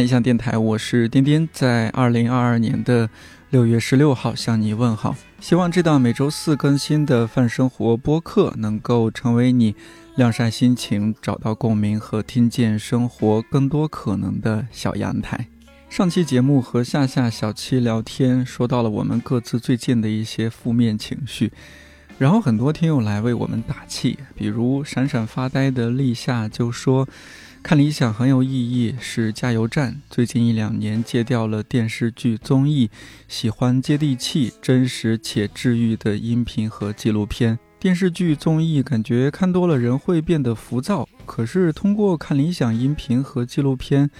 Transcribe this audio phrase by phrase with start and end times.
[0.00, 3.10] 看理想电台，我是丁丁，在二零二二年的
[3.50, 5.14] 六月十六号向你问好。
[5.40, 9.74] 希望这档每周四更新的泛生活播客能够成为你
[10.16, 15.48] 晾晒心情、找到共鸣和听见生活更多可能的小阳台。
[15.90, 21.52] 上期节目和夏夏、小七聊天，说到了我们各自最近的一些负面情绪，
[22.16, 27.06] 然后很多听友来为我们打气，比如闪闪发呆的立夏就说
[27.62, 30.00] ：“看理想很有意义，是加油站。
[30.10, 32.90] 最近一两年戒掉了电视剧、综艺，
[33.28, 37.58] 喜欢接地气、真实且治愈的音频和纪录片。
[37.78, 44.10] 电视剧、综艺感觉看多了人会变得浮躁，可是通过看理想音频和纪录片。”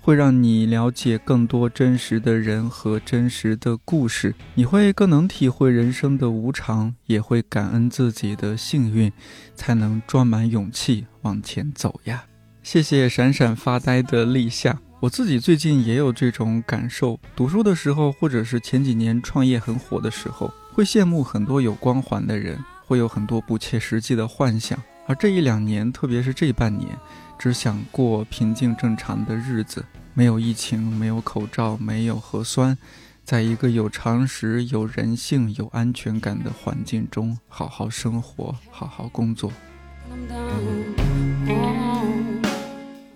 [0.00, 9.12] 会让你了解更多真实的人和真实的故事，你会更能体会人生的无常，也会感恩自己的幸运，
[9.56, 12.22] 才能装满勇气往前走呀！
[12.66, 17.16] 谢谢闪闪发呆的立夏，我自己最近也有这种感受。
[17.36, 24.76] 读书的时候，或者是前几年创业很火的时候，会羡慕很多有光环的人，会有很多不切实际的幻想。
[25.06, 26.90] 而这一两年，特别是这半年。
[27.38, 32.76] 只想过平静正常的日子，没有疫情，没有口罩，没有核酸，
[33.22, 39.52] 在一个有常识、有人性、有安全感的环境中，好好生活，好好工作。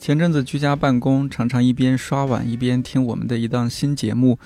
[0.00, 4.38] 前阵子居家办公，常常一边刷碗一边听我们的一档新节目。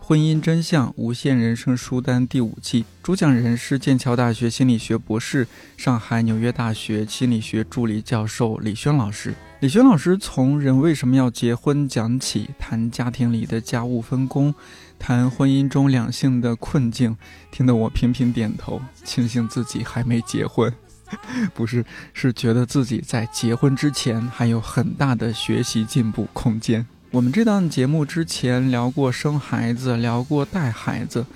[0.00, 5.46] 婚姻真相：无限人生书单第五季，主讲人是剑桥大学心理学博士、
[5.76, 9.34] 上海纽约大学心理学助理教授李轩老师。
[9.60, 14.54] 李轩老师从人为什么要结婚讲起，谈家庭里的家务分工，
[14.98, 17.14] 谈婚姻中两性的困境，
[17.50, 20.72] 听得我频频点头，庆幸自己还没结婚。
[21.54, 26.86] 不是，是觉得自己在结婚之前还有很大的学习进步空间。
[27.10, 31.26] 我们这档节目之前聊过生孩子，聊过带孩子，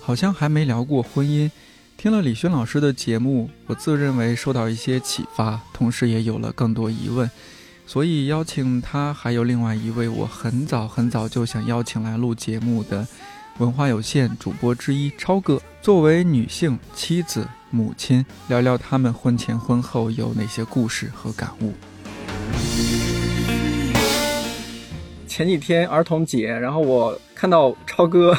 [0.00, 1.50] 好像还没聊过婚姻。
[1.96, 7.30] 听了李轩老师的节目，我自认为受到一些启发，同时也有了更多疑问，
[7.86, 13.06] 所以邀请他，还有另外一位我很早很早就想邀请来录节目的
[13.58, 21.72] 文化有限主播之一超哥，作为女性、妻子、母亲，聊聊他们婚前婚后有哪些故事和感悟。
[25.26, 28.36] 前几天儿童节，然后我看到超哥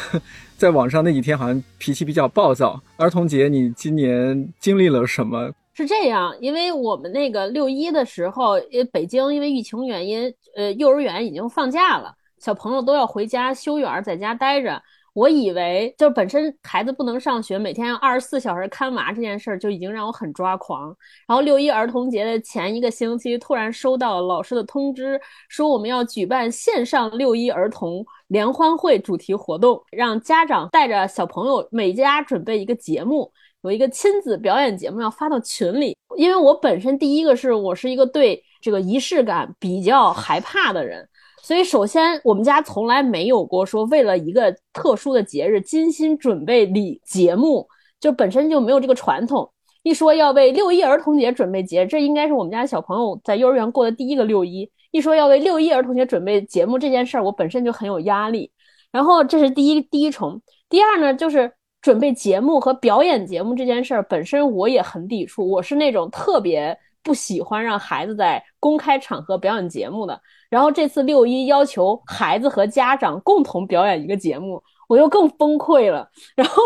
[0.58, 2.82] 在网上那几天好像脾气比较暴躁。
[2.98, 5.52] 儿童节，你今年经历了什么？
[5.76, 14.82] 是这样，因为我们那个六一的时候，因北京因为疫情原因，呃，幼儿园已经放假了，小朋友都要回家休园，在家待着。
[15.14, 20.88] 我以为就是本身孩子不能上学，每天要二十四小时看娃这件事儿就已经让我很抓狂。
[21.28, 33.32] 然后六一儿童节的前一个星期，突然收到老师的通知，说我们要举办线上六一儿童联欢会主题活动，让家长带着小朋友每家准备一个节目，
[33.62, 35.96] 有一个亲子表演节目要发到群里。
[36.18, 41.08] 因为我本身第一个是我是一个对这个仪式感比较害怕的人。
[41.46, 47.68] 所以，首先，我们家从来没有过说为了一个特殊的节日精心准备礼节目，
[48.00, 49.52] 就本身就没有这个传统。
[49.84, 54.72] 一说要为六一儿童节准备节，这应该是我们家小朋友在幼儿园过的第一个六一。
[54.92, 58.50] 一说要为六一儿童节准备节目这件事儿，我本身就很有压力。
[58.94, 60.42] 然后，这是第一第一重。
[60.70, 70.20] 第二呢，就是准备节目和表演节目这件事儿本身我也很抵触，我是那种特别不喜欢让孩子在公开场合表演节目的。
[70.50, 76.08] 然后这次六一要求孩子和家长共同表演一个节目，我又更崩溃了。
[76.36, 76.64] 然后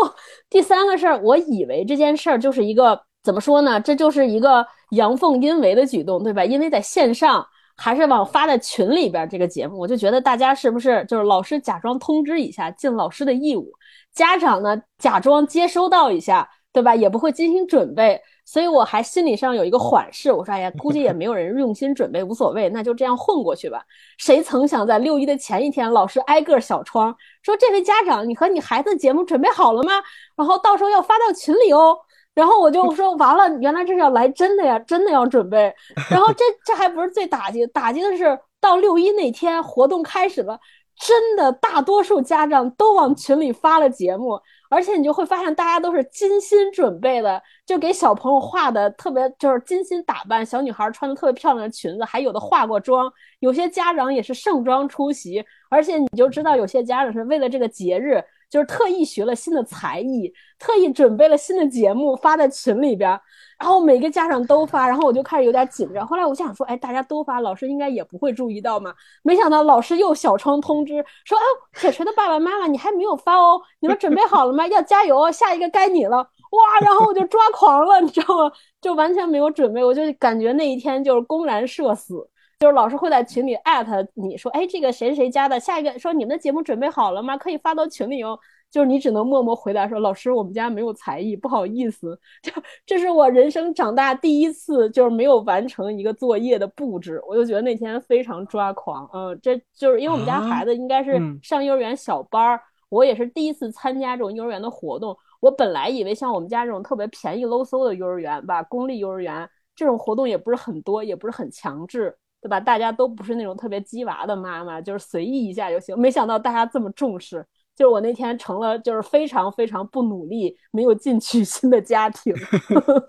[0.50, 3.80] 第三个事儿，我以为这件事儿就是一个怎么说呢？
[3.80, 6.44] 这就是一个阳奉阴违的举动，对吧？
[6.44, 7.44] 因为在线上
[7.76, 13.64] 还是往发在群里边这个节目，我就觉得大家是不是就是老师假装通知一下，尽老师的义务；
[14.12, 16.94] 家长呢假装接收到一下，对吧？
[16.94, 18.20] 也不会精心准备。
[18.48, 23.84] 所以我还心理上有一个缓释，我说哎呀，估计也没有人用心准备，无所谓，那就这样混过去吧。
[24.16, 30.02] 谁曾想在六一的前一天，老师挨个小窗说：“这位家长，你和你孩子节目准备好了吗？
[30.34, 31.94] 然后到时候要发到群里哦。”
[32.32, 35.70] 然后我就说完了，原来这是要来真的呀，真的要准备。
[36.08, 40.58] 然后这这还不是最打击，打击的是到六一那天活动开始了，
[40.98, 44.40] 真的大多数家长都往群里发了节目。
[44.68, 50.44] 而且你就会发现，大家都是精心准备的，就给小朋友画的特别，就是精心打扮。
[50.44, 53.12] 小女孩穿的特别漂亮的裙子，还有的化过妆。
[53.40, 63.10] 有些家长也是盛装出席，而且你就知道，有些家长是为了这个节日就是特意学了新的才艺，特意准备了新的节目发在群里边，
[63.58, 66.06] 然后每个家长都发，然后我就开始有点紧张。
[66.06, 68.94] 后来我想说，哎，大家都发，老师应该也不会注意到嘛。
[69.22, 71.42] 没想到老师又小窗通知说，哎，
[71.80, 74.66] 铁锤的爸爸妈妈，你还没有发哦，你们准备好了吗？
[74.68, 76.80] 要加油哦，下一个该你了，哇！
[76.82, 78.52] 然后我就抓狂了，你知道吗？
[78.80, 82.28] 就完全没有准备，我就感觉那一天就是公然社死。
[82.58, 87.36] 就是老师会在群里艾特你说，哎，这个谁谁家的，下一个说你们的节目准备好了吗？
[87.36, 88.38] 可以发到群里哦。
[88.70, 92.18] 就是你只能默默回答说，老师，我们家没有才艺，不好意思。
[92.42, 92.52] 就
[92.84, 99.08] 这是我人生长大第一次，就是没有完成一个作业的布置，我就觉得那天非常抓狂。
[99.14, 102.60] 嗯，这就是因为我们家孩子应该是上幼儿园小班儿，
[102.90, 105.16] 我也是第一次参加这种幼儿园的活动。
[105.40, 112.14] 我本来以为像我们家这种特别便宜搂搜的幼儿园吧，公立幼儿园这种活动也不是很多，也不是很强制。
[112.40, 112.60] 对吧？
[112.60, 115.98] 大家都不是那种特别鸡娃的妈妈，就是随意一下就行。
[115.98, 117.44] 没想到大家这么重视，
[117.74, 122.32] 就是我那天成了就是非常非常不努力、没有进取心 的家庭。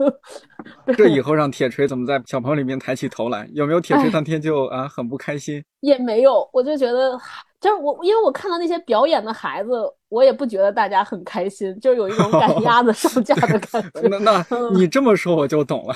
[0.97, 3.47] 这以后让铁锤怎么在小朋友里面抬起头来？
[3.53, 5.63] 有没有铁锤当天就啊很不开心？
[5.81, 7.17] 也没有，我就觉得
[7.59, 9.69] 就是我，因为我看到那些表演的孩子，
[10.07, 14.07] 我也不觉得大家很开心，就有一种赶鸭子上架的感觉。
[14.19, 15.93] 那那你这么说我就懂了。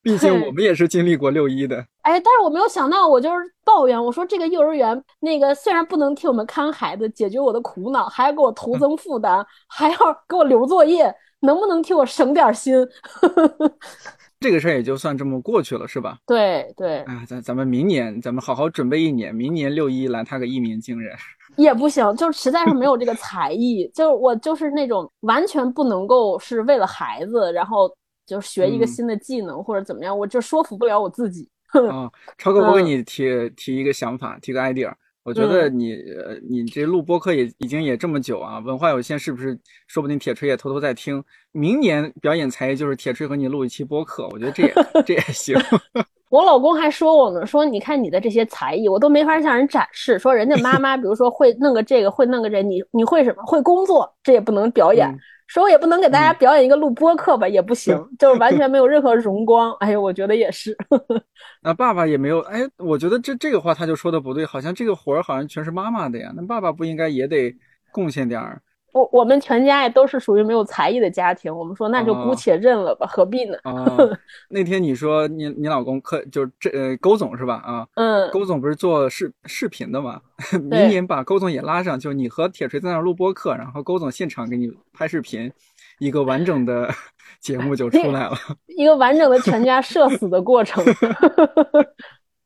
[0.00, 9.96] 毕竟我们也是经历过六一的，哎，但是我没有想到，我就是抱怨，我说这个幼儿园那个虽然不能替我们看孩子，解决我的苦恼，还要给我徒增负担，还要
[10.28, 12.74] 给我留作业，能不能替我省点心？
[14.40, 16.18] 这个事儿也就算这么过去了，是吧？
[16.26, 21.16] 对对，啊，咱咱们明年咱们好好准备一年，明年六一来他个一鸣惊人
[21.56, 27.90] 也不行，就实在是没有这个才艺， 就我就是那种完全不能够是为了孩子，然后。
[28.28, 31.48] 就学一个新的技能或者怎么样，我就说服不了我自己。
[31.90, 34.92] 啊，超哥，我给你提提一个想法，提个 idea。
[35.28, 39.58] 我觉得你呃，你这录播客也已经也这么久啊，文化有限是不是？
[39.86, 41.22] 说不定铁锤也偷偷在听。
[41.52, 45.54] 明年表演才艺就是铁锤和你录一期播客，我觉得这也 这也行。
[46.30, 50.18] 我老公还说我呢，说你看你的这些才艺，我都没法向人展示。
[50.18, 53.42] 说人家妈妈，比如说会弄个这个，会弄个这，你你会什么？
[53.44, 55.14] 会工作，这也不能表演。
[55.48, 59.72] 说我也不能给大家表演一个录播课吧，也不行， 就是完全没有任何荣光。
[59.80, 60.76] 哎呦，我觉得也是。
[61.60, 67.52] 那爸爸也没有，哎，我觉得这这个话他就说的不对，好像这个活儿好像全是妈妈的呀，那爸爸不应该也得
[67.90, 68.62] 贡献点儿？
[68.92, 73.56] 我我们全家也都是属于没有才艺的家庭，我们说那就姑且认了吧，何必呢？
[73.62, 73.84] 啊，
[74.48, 77.56] 那天你说你你老公可就是这呃勾总是吧？
[77.56, 80.20] 啊，嗯，勾总不是做视视频的吗？
[80.70, 85.52] 明年把勾总也拉上，就你和铁锤在那录播课，然后勾总现场给你拍视频，
[85.98, 86.88] 一个完整的
[87.40, 88.36] 节目就出来了，
[88.66, 90.82] 一个完整的全家社死的过程。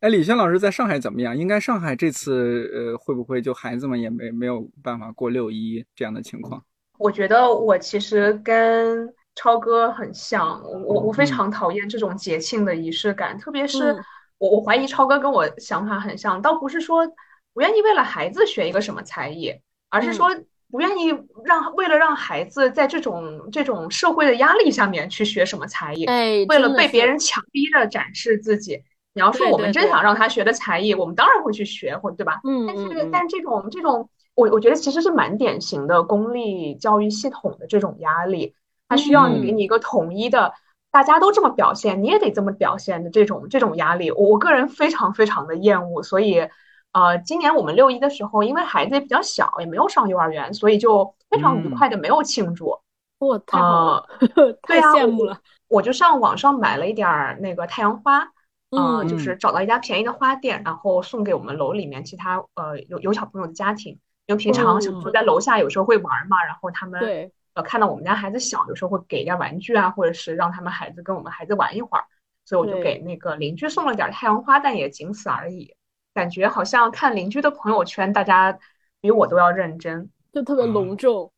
[0.02, 1.36] 哎，李轩老师在上海怎么样？
[1.38, 6.60] 应该上海这次呃，会不会就孩子们也没没有办法过六一这样的情况？
[6.98, 13.96] 我觉得我其实跟超哥很像，我我非常讨厌这种节庆的仪式感，特别是
[14.38, 17.06] 我我怀疑超哥跟我想法很像，倒不是说
[17.54, 19.54] 不愿意为了孩子学一个什么才艺，
[19.88, 20.28] 而是说
[20.68, 21.10] 不愿意
[21.44, 28.82] 让为了让孩子在这种这种社会的压力下面去学什么才艺，哎，为了被别人强逼着展示自己。
[29.14, 32.40] 你要说我们真想让他学的才艺，我们当然会去学，或对吧？
[32.44, 38.54] 嗯，但是但这种这种，我我觉得其实是蛮典型的公立教育系统的这种压力，
[38.88, 40.54] 它需要你给你一个统一的，
[40.90, 46.02] 大家都这么表现，你也得这么表现的这种这种压力，我我个人非常非常的厌恶。
[46.02, 46.48] 所以，
[46.92, 52.78] 呃，今年我们六一的时候，因为孩子也比较小，也没有上幼儿园，所以就非常愉快的没有庆祝。
[53.18, 54.06] 哇，太好了，
[54.62, 55.38] 太羡慕了。
[55.68, 58.32] 我就上网上买了一点儿那个太阳花。
[58.74, 63.92] 嗯，就是找到一家便宜的花店，然后送给我们楼里面其他呃有有小朋友的家庭，
[64.26, 72.04] 因为平常小朋友在楼下有时候会玩嘛，然后他们呃看到我们家孩子小，有时候会给点玩具啊，或者是让他们孩子跟我们孩子玩一会儿，
[72.46, 75.74] 所以我就给那个邻居送了点太阳花，但也仅此而已。
[76.14, 78.58] 感觉好像看邻居的朋友圈，大家
[79.02, 81.30] 比我都要认真，就特别隆重。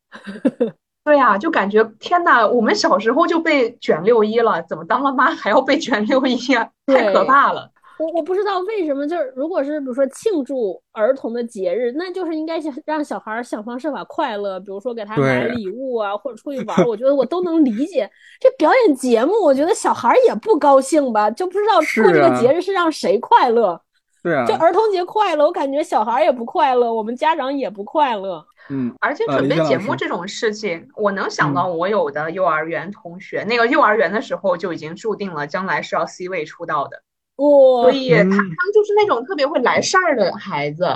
[1.05, 6.67] 对呀，就感觉天呐，我们小时候就被卷六一了，怎么当了妈还要被卷六一啊？
[6.87, 7.71] 太可怕了！
[7.97, 18.11] 我我不知道为什么，就是如果是比如说庆祝儿童的节日，那就是应该想让小孩想方设法快乐，比如说给他买礼物啊，或者出去玩，我觉得我都能理解。
[18.41, 21.31] 这表演节目，我觉得小孩也不高兴吧？
[21.31, 23.81] 就不知道过这个节日是让谁快乐？
[24.23, 28.45] 对啊，就儿童节快乐，我感觉小孩也不快乐，我们家长也不快乐。
[28.71, 37.03] 嗯，而且准备节目这种事情，我能想到我有的幼儿园同学，那个幼儿园的时候就已经注定了将来是要 C 位出道的，
[37.37, 37.83] 哇！
[37.83, 40.87] 所以他他们就是那种特别会来事儿的孩子。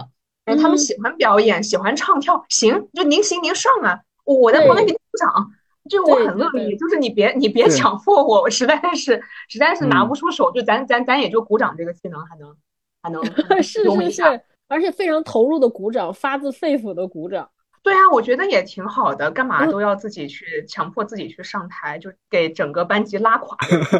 [0.44, 5.50] 然后他们喜欢表演，喜欢唱跳，行，就您行您上啊，我在旁边给你鼓掌，
[5.90, 6.74] 就我很乐意。
[6.76, 12.56] 就是你别你别强迫我，我实在是实在是拿不出手，就咱咱咱也就鼓掌这个技能还能
[13.02, 13.22] 还能
[13.62, 14.22] 是是是，
[14.68, 17.50] 而且非常投入的鼓掌，发自肺腑的鼓掌。
[17.88, 23.56] 对啊，我觉得也挺好的，干嘛都要自己去强迫自己去上台，就给整个班级拉垮。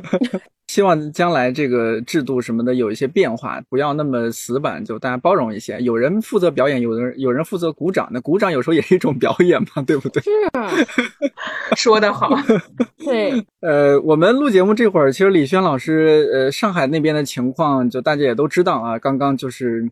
[0.69, 5.81] 希望将来这个制度什么的有一些变化，不要那么死板，就大家包容一些。
[5.81, 10.23] 有人负责表演，有人有人负责鼓掌，那鼓掌有时候也是一种表演嘛，对不对？
[10.23, 10.31] 是，
[11.75, 12.29] 说得好。
[13.03, 19.91] 对，呃，我们录节目这会儿，其实李轩老师，呃，上海那边的情况就大家也都知道啊，刚刚就是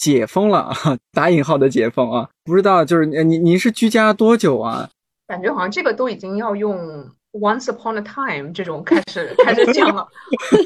[0.00, 0.74] 解封了啊，
[1.12, 4.88] 打引号的解封啊，不知道就是您您是居家多久啊？
[5.26, 7.06] 感觉好像这个都已经要用。
[7.32, 10.04] Once upon a time，这种开始 开始讲了，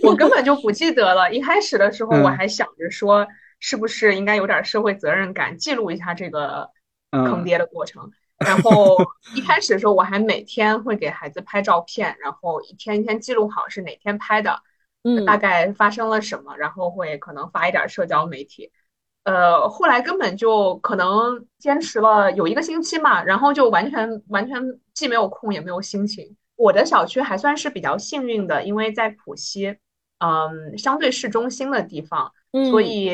[0.03, 1.31] 我根本就不记得了。
[1.31, 3.27] 一开始的时候，我还想着说，
[3.61, 6.67] 是不是应该有点社会责任感，记录一下这个
[7.11, 8.11] 坑爹的过程。
[8.39, 8.97] 然后
[9.37, 14.59] 一开始的时候，我还每天会给孩子拍照片，然后一天一天记录好是哪天拍的，
[15.03, 18.73] 嗯，大概发生了什么，然后会可能发一点社交媒体。
[19.25, 24.63] 呃，后来根本就可能坚持了有一个星期嘛，然后就完全完全
[24.93, 26.37] 既没有空也没有心情。
[26.57, 29.77] 我的小区还算是比较幸运的，因为在浦西，
[30.19, 32.33] 嗯，相对市中心的地方，
[32.71, 33.13] 所以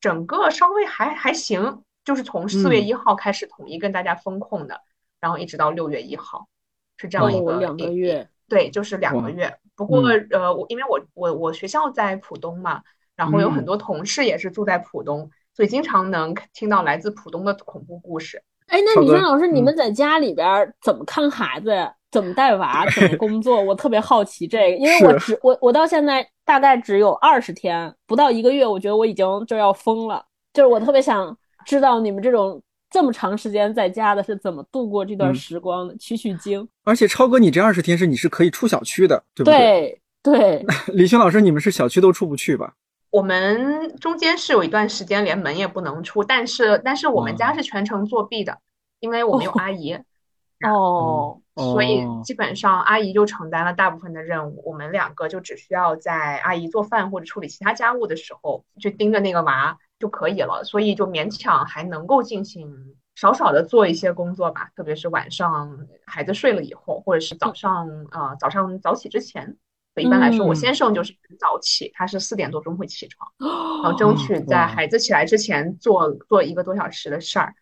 [0.00, 1.82] 整个稍微还还行。
[2.02, 4.80] 就是从四月一号开始统一跟大家封控的，
[5.20, 6.48] 然后一直到六月一号，
[6.96, 8.26] 是这样一个两个月。
[8.48, 9.54] 对，就是两个月。
[9.76, 12.82] 不过呃，我因为我我我学校在浦东嘛，
[13.20, 18.42] 然后有很多同事也是住在浦东，所以经常能听到来自浦东的恐怖故事。
[18.68, 21.92] 哎，那李轩老师，你们在家里边怎么看孩子呀？
[22.10, 22.88] 怎么带娃？
[22.92, 23.62] 怎么工作？
[23.62, 30.24] 我特别好奇这个，因为我只我我到现在大概只有二十天，不到一个月，我觉得我已经就要疯了。
[30.54, 31.36] 就是我特别想
[31.66, 36.66] 知道你们这种这么长时间在家的是怎么度过这段时光的，取取经。
[36.84, 40.00] 而且超哥，你这二十天是你是可以出小区的，对不对？
[40.22, 40.66] 对对。
[40.94, 42.72] 李轩老师，你们是小区都出不去吧？
[43.10, 48.58] 我们中间是有一段时间连门也不能出，但是但是我们家是全程作弊的，
[49.00, 49.98] 因为我们有阿姨。
[50.64, 51.40] 哦。
[51.56, 60.64] 所以基本上阿姨就承担了大部分的任务，我们两个就只需要在阿姨做饭或者处理其他家务的时候，就盯着那个娃就可以了。
[60.64, 69.58] 所以就勉强还能够进行少少的做一些工作吧，特别是晚上孩子睡了以后，或者是早上呃早上早起之前。
[69.96, 73.28] 一般来说，我先生就是早起，他是四点多钟会起床，
[73.82, 77.54] 然后争取在孩子起来之前做做一个多小时的事儿。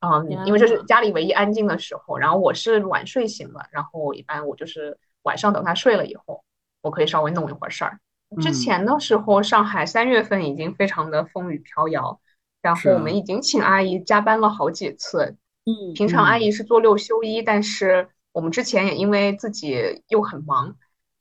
[0.00, 6.44] 嗯，因为这是家里唯一安静的时候，然后我是晚睡醒了，然后一般我就是晚上等他睡了以后，
[6.82, 7.98] 我可以稍微弄一会儿事儿。
[8.40, 12.20] 之前的时候，上海三月份已经非常的风雨飘摇，
[12.60, 15.36] 然后我们已经请阿姨加班了好几次。
[15.64, 20.76] 嗯，平常阿姨是做六休一，但是我们之前也因为自己又很忙，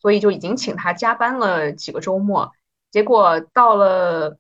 [0.06, 2.52] 所以就已经请他加班了几个周末。
[2.92, 4.38] 结果到了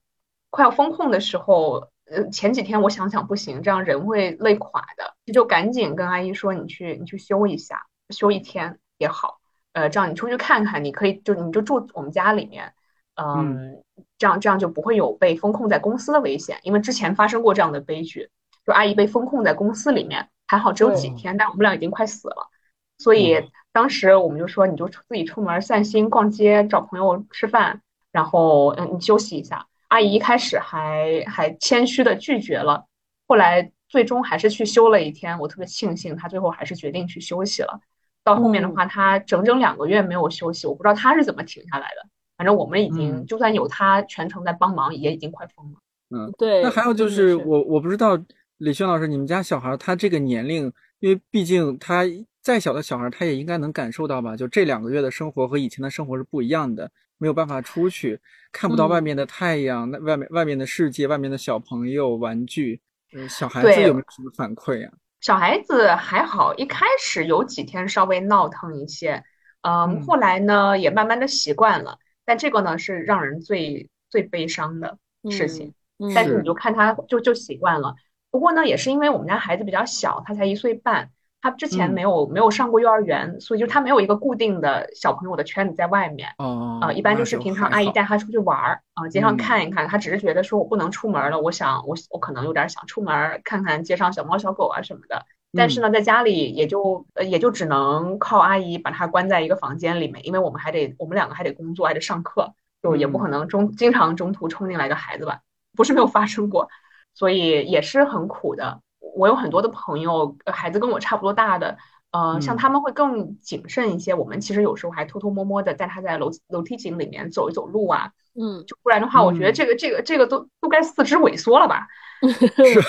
[0.51, 1.89] 快要封控的时候。
[2.07, 9.39] 呃，前几天我想想不行，这样人会累垮的，就赶紧跟阿姨说，你去你去休一下，休一天也好，
[9.73, 12.71] 呃，这样你出去看看，你可以就你就住我们家里面，
[13.15, 13.81] 嗯，
[14.19, 18.29] 这样这样就不会有被封控在公司的危险，因为之前发生过这样的悲剧，
[18.67, 22.51] 就阿姨被封控在公司里面，还好只有几天，但我们俩已经快死了，
[22.99, 29.67] 所以当时我们就说，你就自己出门散心、逛街、找朋友吃饭，然后嗯，你休息一下。
[29.89, 32.85] 阿姨一开始还还谦虚的拒绝了，
[33.27, 35.37] 后来最终还是去休了一天。
[35.39, 37.81] 我特别庆幸她最后还是决定去休息了。
[38.23, 42.07] 到后面的话，她整整两个月没有休息，我不知道她是怎么停下来的。
[42.37, 45.79] 反正我们已经就算有她全程在帮忙，也已经快疯了。
[46.11, 46.63] 嗯，对。
[46.63, 48.17] 那还有就是我我不知道
[48.59, 52.05] 李轩老师，你们家小孩他这个年龄，因为毕竟他
[52.45, 54.37] 再小的小孩，他也应该能感受到吧？
[54.37, 56.91] 就这两个月的生活和以前的生活是不一样的。
[57.17, 58.19] 没有办法出去，
[58.51, 62.79] 看不到外面的太阳，那外面外面的世界，外面的小朋友、玩具，
[63.13, 64.91] 嗯，小孩子有没有什么反馈呀？
[65.21, 69.23] 小孩子还好，一开始有几天稍微闹腾一些，
[69.61, 71.97] 嗯，后来呢也慢慢的习惯了。
[72.25, 74.99] 但这个呢是让人最最悲伤的
[75.31, 75.73] 事情，
[76.13, 77.95] 但是你就看他就就习惯了。
[78.29, 81.09] 不过呢，也是因为我们家孩子比较小，他才一岁半。
[81.45, 86.27] 他之前没有没有上过幼儿园，所以就他没有一个固定的小朋友的圈子在外面。
[86.39, 89.87] 哦，啊，一般就是平常阿姨带他出去玩儿啊，街上看一看。
[89.87, 95.23] 他只是觉得说我不能出门了，我想我我可能有点想出门看看街上小猫小狗啊什么的。
[95.55, 105.41] 但是呢，在家里也就呃也就只能靠阿姨把他关在一个房间里面，因为我们还得我们两个还得工作，还得上课，就也不可能中经常中途冲进来个孩子吧，
[105.77, 106.69] 不是没有发生过。
[107.13, 108.81] 所以也是很苦的。
[109.15, 111.77] 我有很多的朋友，孩子跟我差不多大的，
[112.11, 114.13] 呃，像他们会更谨慎一些。
[114.13, 121.87] 我们其实有时候还偷偷摸摸的带他在楼楼梯井里面走一走路啊，嗯，就不然的话，我觉得这个这个这个都都该四肢萎缩了吧？
[122.27, 122.79] 是，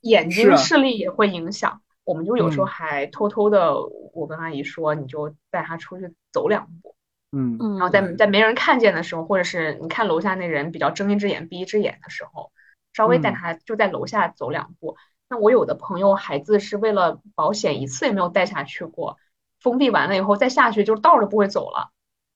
[0.00, 1.80] 眼睛视力也会影响。
[2.04, 3.76] 我们就有时候还偷偷的，
[4.14, 6.96] 我跟阿姨说，你就带他出去走两步，
[7.30, 12.50] 嗯，然后在在没人看见的时候，或者是你看楼下那人比较睁一只眼闭一只眼的时候，
[12.92, 14.96] 稍微带他就在楼下走两步。
[15.30, 19.16] 那我有的朋友孩子是为了保险，一次也没有带下去过。
[19.60, 21.90] 封闭完了以后再下去，就道都不会走了，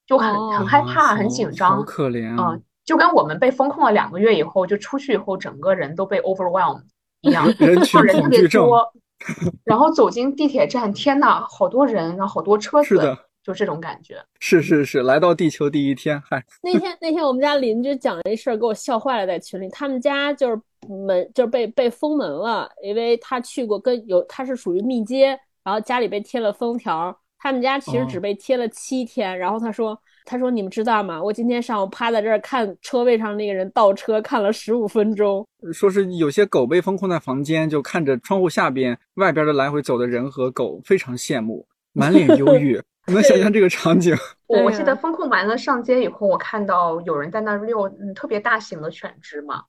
[0.07, 2.57] 就很很害怕，很紧张，好可怜啊！
[2.85, 6.83] 就跟我们被封控了两个月以后，就出去以后，整个人都被 overwhelmed
[7.23, 8.93] 一样， 人群特别多。
[9.65, 14.23] 然后走进地铁站，天呐，好多人，然后好多车子，就这种感觉。
[14.39, 16.45] 是是是，来到地球第一天，嗨。
[16.63, 20.61] 那天那天我们家邻居讲了一事儿，给我笑坏了，在群里，他们家就是。
[20.89, 27.17] 门就是被被封门了，因为他去过跟有他是属于密接，然后家里被贴了封条。
[27.39, 31.23] 他们家其实只被贴了七天，然后他说他说你们知道吗？
[31.23, 35.47] 我今天上午趴在这儿看车位上那个人倒车，看了十五分钟。
[35.73, 42.81] 说是有些狗被封控在房间，就看着窗户下边外边的来回走的人和狗，非常羡慕，满脸忧郁。
[43.07, 44.17] 能想象这个场景。
[44.47, 49.63] 我我记得封控完了上街以后，我看到有人在那遛嗯特别大型的犬只嘛。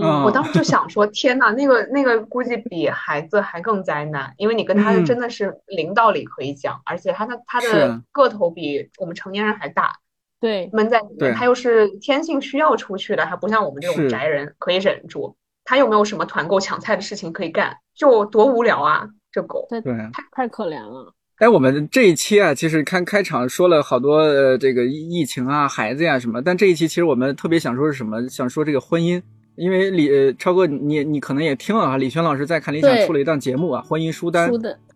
[0.00, 9.92] 嗯，我当时就想说， 天呐，那个那个估计比孩子还更灾难，因为你跟他真的是零道理可以讲，而且他的他的个头比我们成年人还大，
[10.40, 15.36] 对，闷在里面，他又是天性需要出去的，他不像我们这种宅人可以忍住。
[15.64, 17.76] 他又没有什么团购抢菜的事情可以干？
[17.94, 21.12] 就多无聊啊，这狗，对，太太可怜了。
[21.36, 28.26] 哎，我们这一期啊，其实看开场说了好多这个疫情啊、孩子呀什么，但这一期其实我们特别想说是什么？
[28.28, 29.22] 想说这个婚姻。
[29.58, 34.50] 因为李超哥，你你可能也听了啊，李轩老师在看理想出了一档节目啊，婚姻书单。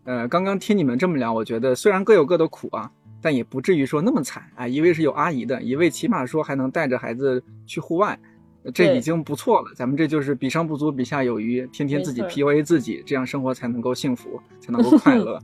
[0.05, 2.89] 呃，刚刚听你们这么聊，我觉得虽然各有各的苦啊，
[3.21, 4.65] 但也不至于说那么惨啊。
[4.65, 8.17] 一位是有阿姨的，一位起码说还能带着孩子去户外，
[8.73, 9.71] 这已经不错了。
[9.75, 15.39] 咱们这就是比上不足，比下有余，天天自己 PUA 自己，这样生活才能够幸福，才能够快乐。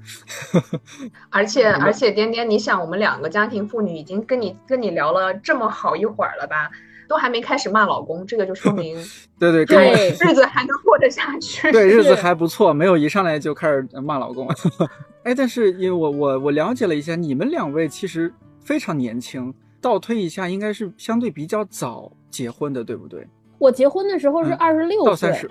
[1.30, 6.70] 而且 而且，点点，你想，我们两个家庭妇女已经跟你跟你聊了这么好一会儿了吧？
[7.10, 8.96] 都还没开始骂老公，这个就说明
[9.40, 11.72] 对对对，日子还能过得下去。
[11.72, 14.48] 对，日子还不错，没有一上来就开始骂老公。
[15.24, 18.32] 哎，但是因为我我我了解了一下，你们两位其实
[18.64, 23.28] 非常年轻，倒推一下，应该是相对比较早结婚的，对不对？
[23.58, 25.50] 我结婚的时候是二十六到三十，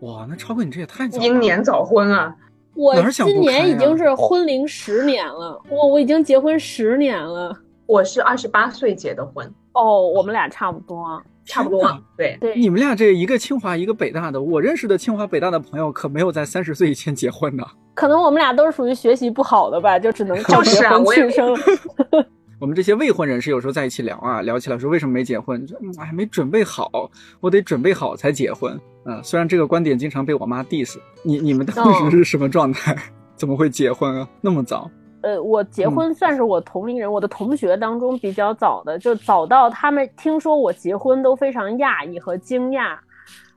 [0.00, 2.34] 哇，那超哥你这也太早，英年早婚啊！
[2.74, 7.54] 我今年已经是婚龄十年了，我我已经结婚十年了。
[7.86, 9.52] 我是二十八岁结的婚。
[9.74, 12.56] 哦，我们俩差不多，差不多，对对。
[12.56, 17.66] 你们俩这一个清华，一个北大的，我认识的清华北大的朋友可没有在三十岁以前结婚的。
[17.94, 21.56] 可能我们俩都是属于学习不好的吧，就只能靠 结婚庆生。
[22.60, 25.66] 我们这些未婚人士有时候在一起聊啊，聊起来说为什么没结婚，
[25.98, 26.88] 还，没准备好，
[27.40, 28.80] 我得准备好才结婚。
[29.04, 32.96] 嗯，虽然这个观点经常被我妈 diss，你你们当时是什么状态？
[33.36, 34.28] 怎么会结婚啊？
[34.40, 34.88] 那么早？
[35.24, 42.94] 呃，我结婚算是我同龄人，我的同学当中比较早的，就早到他们听说我结婚都非常讶异和惊讶，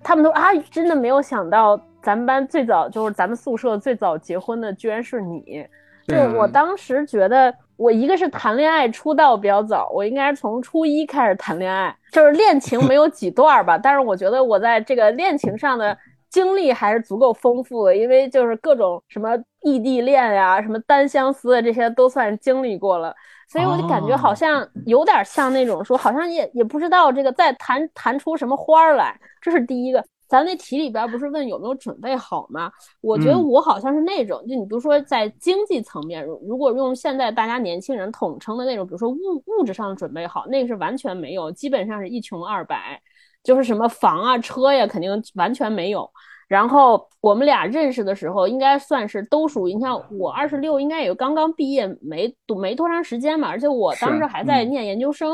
[0.01, 5.67] 他们都啊，真的没有想到咱们班最早就是咱们宿舍最早结婚的居然是你。
[6.08, 15.97] 就我当时觉得，我一个是谈恋爱出道比较早，我应该是从初一开始谈恋爱，就是恋情没有几段吧，但是我觉得我在这个恋情上的。
[16.29, 23.15] 经历还是足够丰富的，因为就是各种什么异地恋呀、什么单相思的这些都算经历过了，
[23.47, 29.19] 所以我就感觉好像有点像那种说，好像也也不知道这个再谈谈出什么花儿来。
[29.41, 32.69] 这是第一个，咱那题里边不是问有没有准备好吗？
[33.01, 43.01] 我觉得我好像是那种，就你比如说在经济层面，如果用现在大家年轻人统称的那种，比如说物物质上准备好，那个是完全没有，基本上是一穷二白。
[43.43, 46.10] 就是什么房啊车呀，肯定完全没有。
[46.47, 53.50] 然后我们俩认识的时候，应该算是都属于你像我二十六，应该也刚刚毕业，没读没多长时间嘛。
[53.50, 55.34] 而且我当时还在念研究生，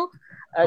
[0.56, 0.66] 呃，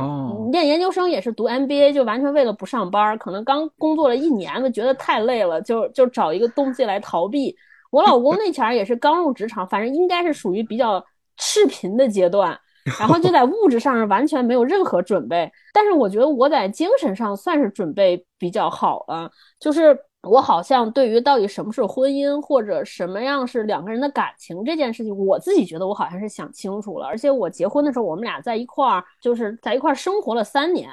[0.53, 3.18] 念研究生也是读 MBA，就完全为了不上班。
[3.18, 7.57] 可能刚工作了一年了，觉得太累了，就就找一个东西来逃避。
[7.90, 11.05] 我老公那前儿也是刚入职场，反正应该是属于比较
[11.37, 12.57] 赤贫的阶段。
[13.01, 19.29] 然后就在物质上是完全没有任何准备，但是我觉得我在精神上算是准备比较好了。
[19.59, 27.07] 就是我好像对于到底什么是婚姻，或者什么样是两个人的感情这件事情，我自己觉得我好像是想清楚了。
[27.07, 30.88] 而且我结婚的时候，我们俩在一块儿，就是在一块儿生活了三年。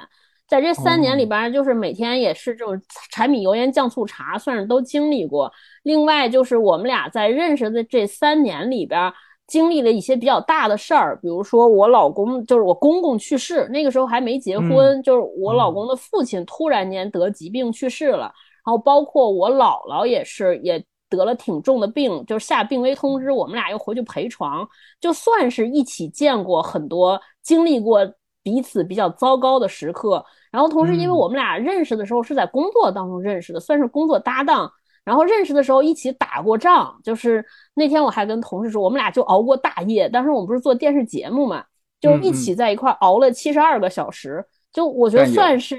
[0.45, 2.79] 在这三年里边，就是每天也是这种
[3.09, 5.51] 柴米油盐酱醋茶，算是都经历过。
[5.83, 9.11] 另外就是我们俩在认识的这三年里边，
[9.45, 18.31] 经历了一些比较大的事儿，比如说我老公就是我公公去世，那个时候还没结婚，就是我老公的父亲突然间得疾病去世了，
[18.65, 24.67] 然后包括我姥姥也是也得了挺重的病，就是下病危通知，我们俩又回去陪床，
[24.99, 27.99] 就算是一起见过很多，经历过
[28.41, 34.71] 彼此比较糟糕的时刻，然后同时因为我们俩认识的时候是在工作当中认识的，算是工作搭档。
[35.03, 40.07] 然后认识的时候一起打过仗，就是那天我还跟同事说，我们俩就熬过大夜。
[40.09, 41.63] 当时我们不是做电视节目嘛，
[41.99, 45.77] 就一起在一块熬了七十二个小时，就我觉得算是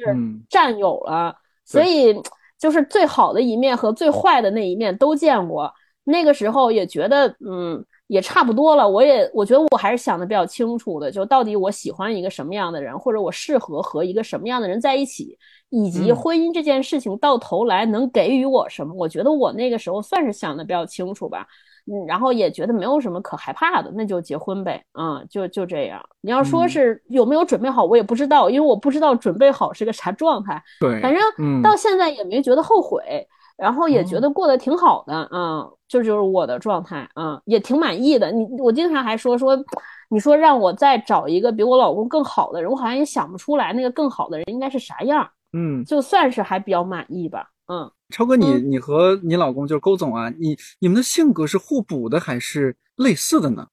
[0.48, 1.36] 战友了。
[1.64, 2.14] 所以
[2.58, 5.72] 就是最好的一面和最坏的那一面都见过。
[6.04, 7.82] 那个时候也觉得，嗯，
[8.14, 8.88] 也差不多了。
[8.88, 15.36] 我也我觉得我还是想的比较清楚的，就到底我喜欢一个什么样的人，或者我适合和一个什么样的人在一起。
[15.70, 18.94] 以及婚姻这件事情到头来能给予我什么？
[18.96, 21.44] 我觉得我那个时候算是想的比较清楚吧，
[21.90, 26.00] 嗯，然后也觉得没有什么可害怕的，那就结婚呗，嗯，就就这样。
[26.20, 30.62] 你要说是有没有准备好，我也不知道，因为我不知道准备好是个啥状态。
[30.78, 38.32] 对，反正到现在也没觉得后悔，然后也觉得过得挺好的，啊，这就是我的状态，啊，也挺满意的。
[38.32, 39.56] 你我经常还说说，
[40.10, 45.28] 你说让我再找一个比我老公更好的人，我好像也想不出来那个更好的人应该是啥样。
[45.52, 47.48] 嗯，就算是还比较满意吧。
[47.68, 53.68] 嗯，超哥，你你和你老公就是勾总啊，你你们的性格是互补的还是类似的呢？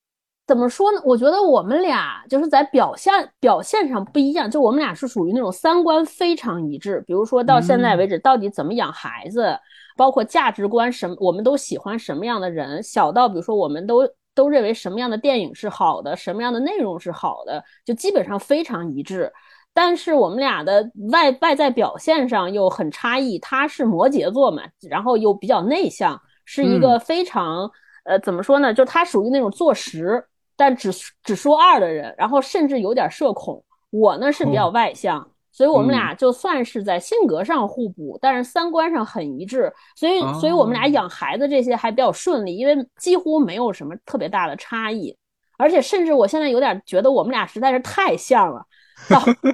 [0.51, 0.99] 怎么说呢？
[1.05, 7.01] 我觉得我们俩就是在表现表现上不一样，就我们俩是属于那种三观非常一致。
[7.07, 9.57] 比如说到现在为止，到底怎么养孩子，
[9.95, 19.31] 包括价值观什么，我们都喜欢什么样的人，小到比如说我们都都认为什么样的电影是好的，什么样的内容是好的，就基本上非常一致。
[19.73, 27.71] 但是我们俩的外外在表现上又很差异，他是摩羯座嘛，然后又比较内向，是一个非常
[28.03, 28.73] 呃怎么说呢？
[28.73, 30.21] 就他属于那种做十
[30.55, 30.91] 但只
[31.23, 33.63] 只说二的人，然后甚至有点社恐。
[33.89, 45.13] 我呢是比较外向，所以我们俩就算是在性格上互补，但是三观上很一致，所以所以我们俩养孩子这些还比较顺利，因为几乎没有什么特别大的差异，
[45.57, 48.65] 而且甚至我现在有点觉得我们俩实在是太像了。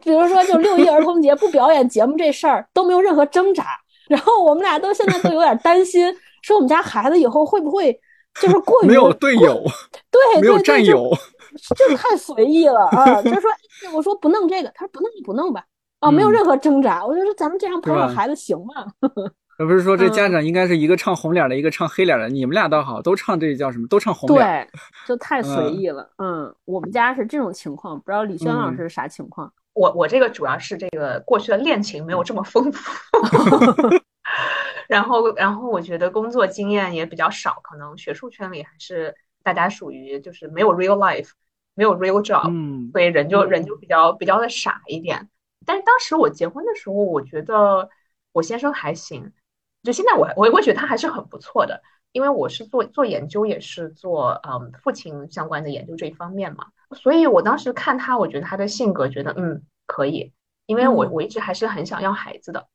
[0.03, 3.65] 比如说，就六一儿童节不表演节目这事儿都没有任何挣扎，
[4.07, 7.99] 然后我们俩都现在都有点担心，说我们家孩子以后会不会
[8.41, 9.63] 就是过于没有队友，
[10.11, 11.11] 对，没有战友，
[11.75, 13.21] 就太随意了啊！
[13.21, 13.49] 就说
[13.93, 15.63] 我说不弄这个，他说不弄就不弄吧，
[15.99, 17.05] 啊，没有任何挣扎。
[17.05, 18.85] 我就说咱们这样培养孩子行吗？
[19.59, 23.87] 那不是说这家长应该是一个唱红脸的，一个唱黑脸的，你们俩倒好，都唱这叫什么？
[23.87, 24.69] 都唱红脸。
[24.71, 26.07] 对，就太随意了。
[26.19, 29.51] 嗯，我们家是这种情况，不知道李轩老师啥情况？
[29.73, 32.91] 我我这个主要是这个过去的恋情没有这么丰富，
[34.87, 41.31] 然后然后我觉得工作经验也比较少，可能学术圈里还是大家属于就是没有 real life，
[41.75, 45.29] 没有 real job，嗯，所以人就人就比较比较的傻一点。
[45.65, 47.89] 但是当时我结婚的时候，我觉得
[48.31, 49.33] 我先生还行。
[49.83, 60.33] 就现在我我我觉得他还是很不错的，因为我是做做研究，也是做嗯父亲相关的研究这一方面嘛，所以我当时看他，我觉得他的性格觉得嗯可以，
[60.65, 62.67] 因为我我一直还是很想要孩子的，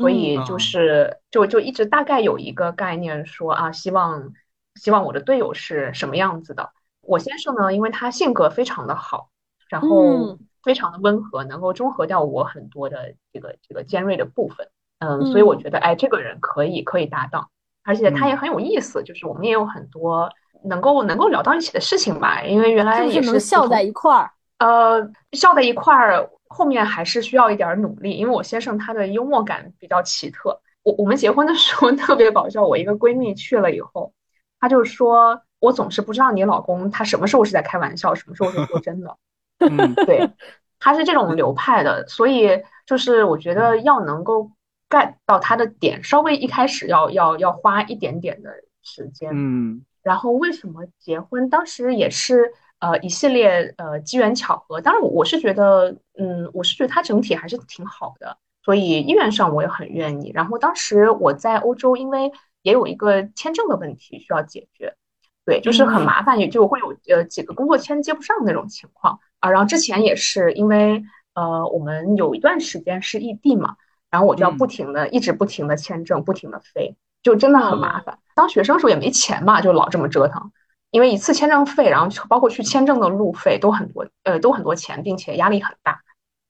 [0.00, 4.32] 所以就是就就一直大概有一个概念说啊，希望
[4.76, 6.70] 希望我的队友是什么样子的。
[7.02, 9.28] 我先生呢，因为他性格非常的好，
[9.68, 14.68] 然后非常的温和，能够中和掉我很多的这个这个尖锐的部分。
[15.00, 17.48] 嗯，所以我觉得，哎，这个人可以可以搭档，
[17.84, 20.30] 而且他也很有意思，就是我们也有很多
[20.64, 22.42] 能够能够聊到一起的事情吧。
[22.42, 28.12] 因为原来也是笑在一块儿，呃，笑在一块儿，后面还是需要一点努力。
[28.12, 32.62] 因为我先生他的幽默感比较奇特，我我们结婚的时候 特别搞笑。
[32.62, 34.12] 我一个闺蜜去了以后，
[34.60, 39.16] 她就说，我总是不知道你老公他什么时候是在开玩笑，什么时候是说真的。
[39.58, 40.30] 嗯， 对，
[40.78, 42.50] 他是这种流派的，所以
[42.86, 44.50] 就是我觉得要能够。
[44.92, 48.50] get 到他的点，稍微一开始要要要花一点点的
[48.82, 51.48] 时间，嗯，然后为什么结婚？
[51.48, 54.80] 当时也是呃一系列呃机缘巧合。
[54.80, 60.32] 当然，我是觉得，嗯，我是觉得它整体还是挺好的，所以意愿上我也很愿意。
[60.34, 64.96] 然后当时我在欧洲，因为也有一个签证的问题需要解决，
[65.44, 69.50] 对，就是很麻烦，也就会有呃几个工作签接不上那种情况啊。
[69.50, 71.02] 然后之前也是因为
[71.34, 73.76] 呃我们有一段时间是异地嘛。
[74.12, 78.18] 然后我就要不停的，一直不停的签证，不停的飞，就真的很麻烦。
[78.34, 80.50] 当学生时候也没钱嘛，就老这么折腾，
[80.90, 86.00] 因为一次签证费，然后包括去签证的路费都很多，呃，都很多钱，并且压力很大。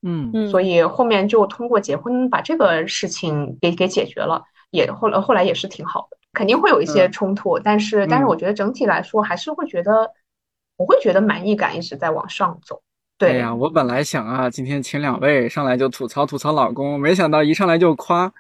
[0.03, 6.17] 嗯，所以后面就通过结婚把这个事情给给解决了，也后来后来也是挺好的。
[6.33, 10.11] 肯定会有一些冲突，但是但是我觉得整体来说还是会觉得，
[10.77, 12.81] 我会觉得满意感一直在往上走。
[13.19, 18.33] 对呀，我本来想啊，今天请两位上来就吐槽吐槽老公，没想到一上来就夸，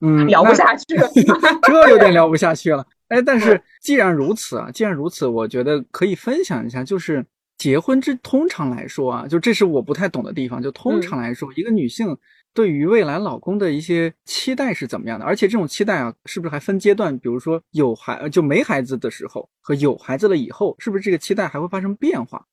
[0.00, 1.08] 嗯，聊不下去了，
[1.62, 2.84] 这有点聊不下去了。
[3.08, 7.24] 哎，但是既然如此啊，既然如此，我觉得可以分享一下，就是
[7.58, 12.16] 结婚这通常来说啊，就这是我不太懂的地方，就通常来说，一个女性。
[12.54, 15.24] 对于未来老公的一些期待是怎么样的？
[15.24, 17.18] 而且这种期待啊，是不是还分阶段？
[17.18, 22.46] 比如说有孩就没孩子的时候和有孩子了以后，是不是这个期待还会发生变化？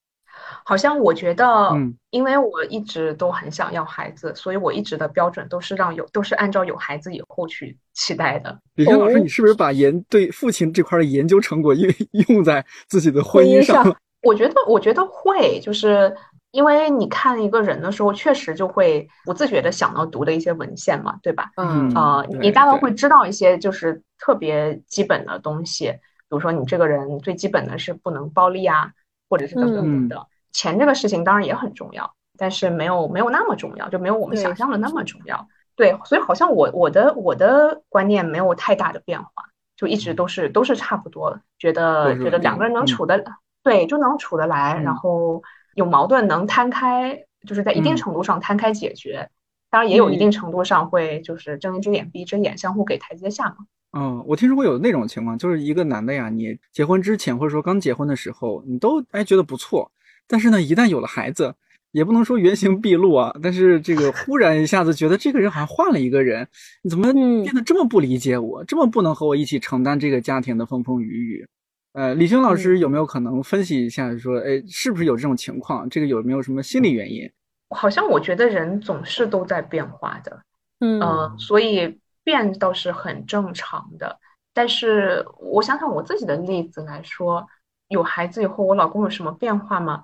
[0.63, 8.59] 好像我觉得，嗯，因为我一直都很想要孩子，所以我一直的标准都是让有都是按照有孩子以后去期待的。
[8.75, 11.93] 李轩老师，你是不是把研对父亲这块的研究成果用
[12.29, 13.95] 用在自己的婚姻上了？
[14.23, 16.15] 我觉得，我觉得会，就是。
[16.53, 21.49] 因为你看一个人的时候，确实就会不自觉的想到读的一些文献嘛，对吧？
[21.55, 28.91] 嗯啊，你大概会知道一些就是特别基本的东西，比如说你这个人最基本的是不能暴力啊，
[29.29, 30.25] 或者是等等等等。
[30.51, 35.47] 钱这个事情当然也很重要，但是没有没有那么重要，就没有我们想象的那么重要。
[35.75, 39.29] 对，所以好像我我的我的观念没有太大的变化，
[39.75, 43.23] 就一直都是都是差不多，觉得觉得两个人能处的
[43.63, 45.41] 对就能处得来，然后。
[45.73, 49.29] 有矛盾能摊开，就是在一定程度上摊开解决，
[49.69, 53.55] 当然也有一定程度上会就是睁一只眼闭一只眼，相互给台阶下嘛。
[53.93, 59.89] 嗯，我听说过有那种情况，就是一个男的呀，你结婚之前或者说刚结婚的时候，你都哎觉得不错，
[60.27, 61.53] 但是呢，一旦有了孩子，
[61.91, 66.47] 也不能说原形毕露啊，但是这个忽然一下子觉得这个人好像换了一个人，
[66.83, 71.47] 你怎么变得这么不理解我，这么不能和我一起承担这个家庭的风风雨雨？
[71.93, 75.89] 呃，李星老师有没有可能分析一下，说，哎，是不是有这种情况？
[75.89, 77.29] 这个有没有什么心理原因？
[77.69, 80.41] 好像我觉得人总是都在变化的，
[80.79, 84.17] 嗯，所以变倒是很正常的。
[84.53, 87.45] 但是我想想我自己的例子来说，
[87.89, 90.03] 有孩子以后，我老公有什么变化吗？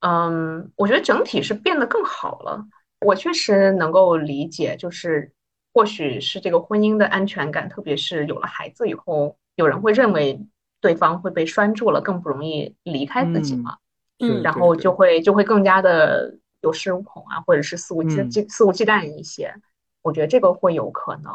[0.00, 2.64] 嗯，我觉得整体是变得更好了。
[3.00, 5.32] 我确实能够理解，就是
[5.72, 10.40] 或许是这个婚姻的安全感，特别是有了孩子以后，有人会认为。
[10.80, 13.78] 对方会被拴住了，更不容易离开自己嘛？
[14.20, 19.52] 嗯，然后就会就会更加的有恃无恐啊，或者是肆无忌忌肆无忌惮一些。
[20.02, 21.32] 我觉得这个会有可能。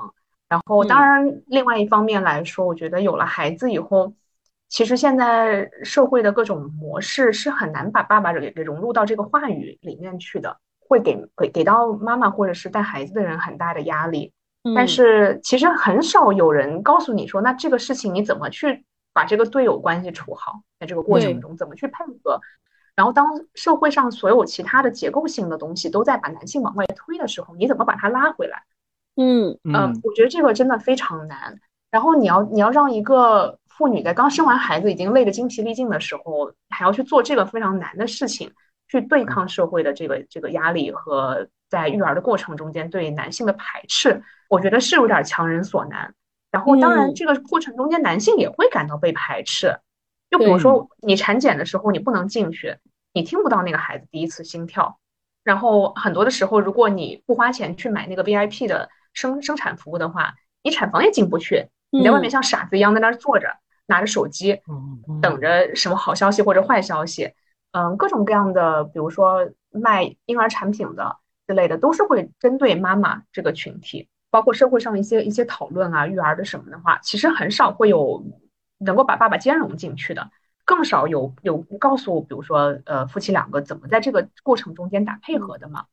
[0.47, 4.13] 然后，当然，另外一方面来说，我觉得有了孩子以后，
[4.73, 14.33] 其实现在社会的各种模式是很难把爸爸给给融入到这个话语里面去的，会给给给到妈妈或者是带孩子的人很大的压力。
[14.75, 18.83] 但是其实很少有人告诉你说，那这个事情你怎么去？
[19.13, 22.41] 把这个队友关系处好，在这个过程中怎么去配合？
[22.95, 28.63] 然后当社会上所有其他的结构性的东西都在把男性往外推的时候，你怎么把他拉回来？
[29.17, 31.59] 嗯嗯，我觉得这个真的非常难。
[31.91, 38.51] 然后你要你要让一个妇女在刚生完孩子已经累得精疲力尽的时候，还要去做这个非常难的事情，
[38.87, 46.13] 去对抗社会的这个这个压力和在育儿的过程中间对男性的排斥，我觉得是有点强人所难。
[46.51, 49.75] 然后，当然，这个过程中间，男性也会感到被排斥。
[50.29, 52.77] 就比如说，你产检的时候，你不能进去，
[53.11, 54.99] 你听不到那个孩子第一次心跳。
[55.43, 61.69] 然后，很多的时候，如果你不花钱去买那个 VIP 的生生产服务的话，你产房也进不去。
[61.89, 63.47] 你在外面像傻子一样在那儿坐着，
[63.85, 64.61] 拿着手机，
[65.21, 67.31] 等着什么好消息或者坏消息。
[67.71, 71.17] 嗯，各种各样的，比如说卖婴儿产品的
[71.47, 74.07] 之类的，都是会针对妈妈这个群体。
[74.29, 78.23] 包括社会上一些一些讨论啊，育儿的什么的话，其实很少会有
[78.79, 80.27] 能够把爸爸兼容进去的，
[80.65, 85.85] 更少有有告诉，比如说呃夫妻两个怎么在这个过程中间打配合的嘛。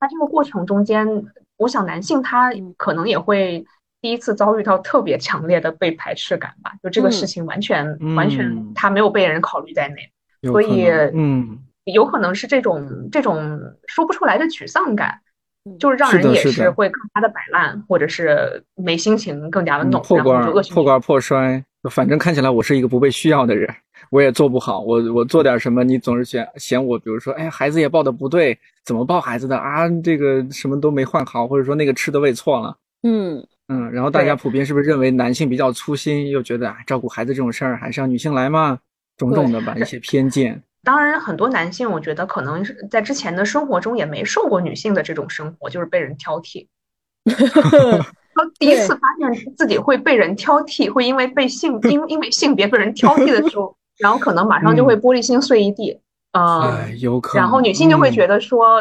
[0.00, 1.26] 那这个过程中间，
[1.58, 3.66] 我想男性他可能也会
[4.02, 15.20] 第一次遭遇到特别强烈的被排斥感吧，就这个事情完全完全他没有被人考虑在内，所以嗯，有可能是这种这种说不出来的沮丧感。
[15.78, 21.64] 就是让人也是会更加的摆烂，或者是没心情，更加的弄，破罐破罐破摔。
[21.88, 23.72] 反正看起来我是一个不被需要的人，
[24.10, 24.80] 我也做不好。
[24.80, 29.88] 我我做点什么，你总是嫌嫌我，比如说，哎，孩子也抱的不对，怎么抱孩子的啊？
[30.02, 32.76] 这个什么都没换好，或者说那个吃的喂错了。
[33.04, 38.78] 嗯嗯，然后大家普遍是不是认为男性比较粗心，又觉得啊，照顾孩子这种事儿还是让女性来嘛？
[39.16, 40.62] 种种的吧，一些偏见。
[40.84, 46.66] 当然，很多男性我觉得可能是在之前的生活中也没受过女性的这种生活，就是被人挑剔。
[48.34, 56.00] 他第一次发现自己会被人挑剔，会因为被性因因为性别被人挑剔的时候，然后可能马上就会玻璃心碎一地。
[56.32, 57.42] 嗯，有可能。
[57.42, 58.80] 然后女性就会觉得说，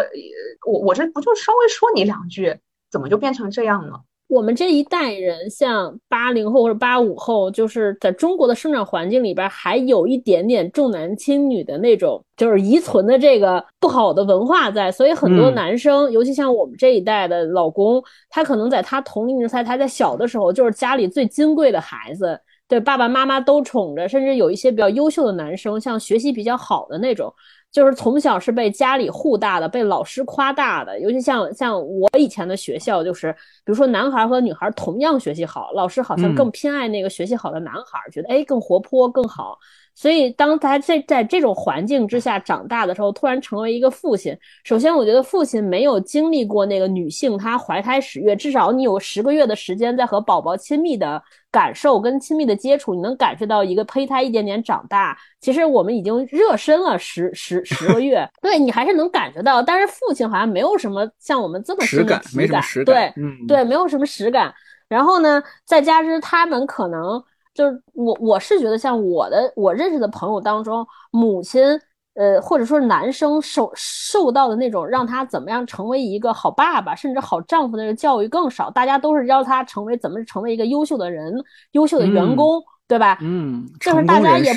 [0.66, 2.58] 我我这不就稍微说你两句，
[2.90, 4.02] 怎么就变成这样了？
[4.32, 14.90] 我们这一代人，像八零后或者八五后，就是在中国的生长环境里边，还有一点点重男轻女的那种，就是遗存的这个不好的文化在。
[14.90, 22.40] 所以很多男生，尤其像我们这一代的老公，他可能在他同龄人在他在小的时候，就是家里最金贵的孩子，
[22.70, 27.34] 对爸爸妈妈都宠着，甚至有一些比较优秀的男生，像学习比较好的那种。
[27.72, 33.32] 就是从小是被家里护大的，被老师夸大的，尤其像像我以前的学校，就是
[33.64, 39.58] 比如说男孩和女孩同样学习好，老师好像更偏爱那个学习好的男孩，觉得哎更活泼更好。
[40.02, 51.22] 所以当他在在这种环境之下长大的时候，突然成为一个父亲，首先我觉得父亲没有经历过那个女性她怀胎十月，至少你有十个月的时间在和宝宝亲密的。
[51.52, 55.18] 感受跟亲密的接触，你能感受到一个胚胎一点点长大。
[55.42, 59.62] 其实我们已经热身了十十十个月， 对你还是能感觉到。
[59.62, 62.96] 但是父亲好像没有什么像我们这么实感，没什么实感。
[62.96, 64.54] 对，嗯，对，没有什么实感。
[64.88, 67.22] 然后呢，再加之他们可能
[67.54, 71.80] 就是我，我是觉得像我的我认识的朋友当中，母亲。
[72.14, 81.34] 呃，或者说男生受受到的那种让他怎么样成为一个好爸爸，甚至好丈夫的教育更少，大家都是要他成为怎么成为一个优秀的人、
[81.72, 83.18] 优秀的员工，对吧？
[83.22, 84.54] 嗯，就是大家也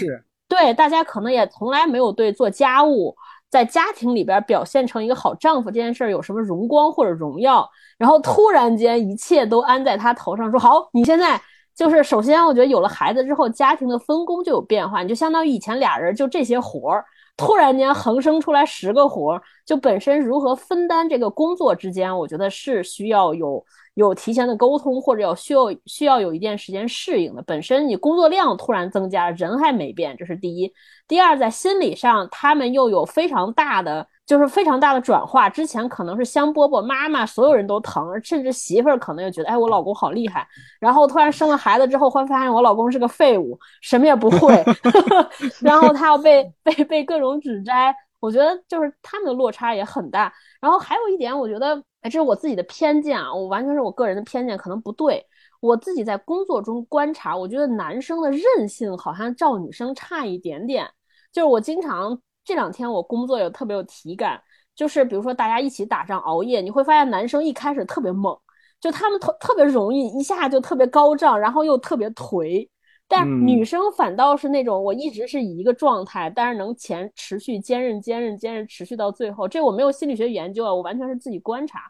[0.49, 3.15] 对，大家可能也从来没有对做家务，
[3.49, 11.41] 在家庭里边表现成一个好丈夫这件事儿有什么荣光或者荣耀，然后突然间一切都安在他头上，说好，你现在
[11.75, 17.05] 就是首先，我觉得有了孩子之后，家庭的分工就有变化，你就相当于以前俩人就这些活儿。
[17.37, 27.43] 突然间横生出来十个活儿，就本身如何分担这个工作之间，我觉得是需要有有提前的沟通，或者要需要需要有一段时间适应的。
[27.43, 30.73] 本身你工作量突然增加，人还没变，这是第一。
[31.09, 34.07] 第二，在心理上，他们又有非常大的。
[34.27, 40.49] 就是非常大的转化，之前可能是香饽饽妈妈，所有人都疼，甚至媳妇儿可能也觉得，哎，我老公好厉害。
[40.81, 44.65] 然后突然生了孩子之后，会发现我老公是个废物，什么也不会。
[45.61, 50.33] 然后他要被被被各种指摘，我觉得就是他们的落差也很大。
[50.59, 55.23] 然后还有一点，我觉得，哎，这是我自己的偏见啊，我完全是我个人的偏见，可能不对。
[55.61, 60.89] 我自己在工作中观察，我觉得男生的韧性好像照女生差一点点。
[61.31, 62.19] 就是我经常。
[62.45, 64.41] 这两天我工作也特别有体感，
[64.75, 68.37] 就是比如说大家一起打仗熬夜，你会发现男生一开始特别猛，
[68.81, 72.69] 就他们特特别容易一下就特别高涨，然后又特别颓。
[73.07, 79.47] 但女生反倒是那种我一直是以一个状态，但是能前持续坚韧、坚韧、坚韧，持续到最后。
[79.47, 81.81] 这我没有心理学研究啊，我完全是自己观察。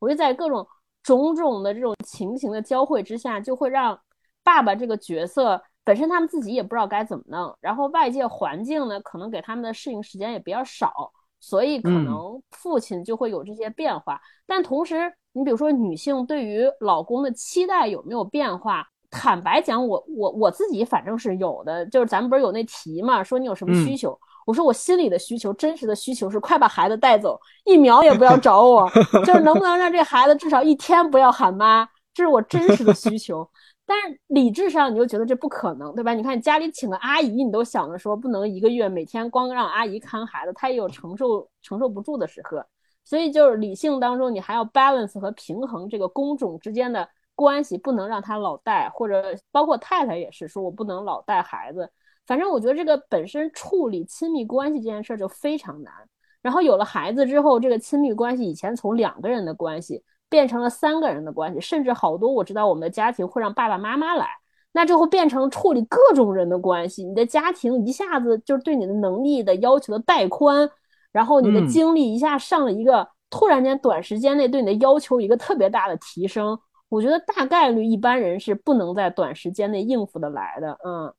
[0.00, 0.66] 我就在各种
[1.02, 3.98] 种种的这种情形的交汇之下，就会让
[4.42, 5.62] 爸爸这个角色。
[5.84, 14.20] 本身他们自己也不知道该怎么弄，然后外界环境呢，可能给他们的适应时间也比较少，所以可能父亲就会有这些变化。
[14.46, 18.86] 但同时，你比如说女性对于老公的期待有没有变化？
[19.10, 21.86] 坦白讲，我我我自己反正是有的。
[21.86, 24.18] 就是咱们不是有那题嘛，说你有什么需求？
[24.44, 28.90] 我说我心里的需求，真实的需求是快把孩子带走，一秒也不要找我，
[29.24, 33.48] 就是能不能让这孩子至少一天不要喊妈，这是我真实的需求。
[33.86, 36.14] 但是理智上你就觉得这不可能，对吧？
[36.14, 42.66] 你看家里请个阿姨，你都想着说不能一个月每天光让阿姨看孩子，她也有承受承受不住的时刻。
[43.04, 51.90] 所以就是理性当中，你还要 balance 和平衡这个工种之间的关系，不能让他老带，或者包括太太也是说我不能老带孩子。
[52.26, 55.92] 反正我觉得这个本身处理亲密关系这件事就非常难。
[56.40, 60.02] 然后有了孩子之后，这个亲密关系以前从两个人的关系。
[60.30, 64.26] 变成了三个人的关系，甚至好多我知道我们的家庭会让爸爸妈妈来，
[64.72, 67.04] 那就会变成处理各种人的关系。
[67.04, 70.68] 你的家庭一下子就是对你的能力的要求的带宽，
[71.12, 76.58] 然后你的精力一下上了一个突然间短时间内对你的要求一个特别大的提升。
[76.88, 80.76] 我觉得大概率一般人是不能在短时间内应付的来的。
[80.84, 81.12] 嗯，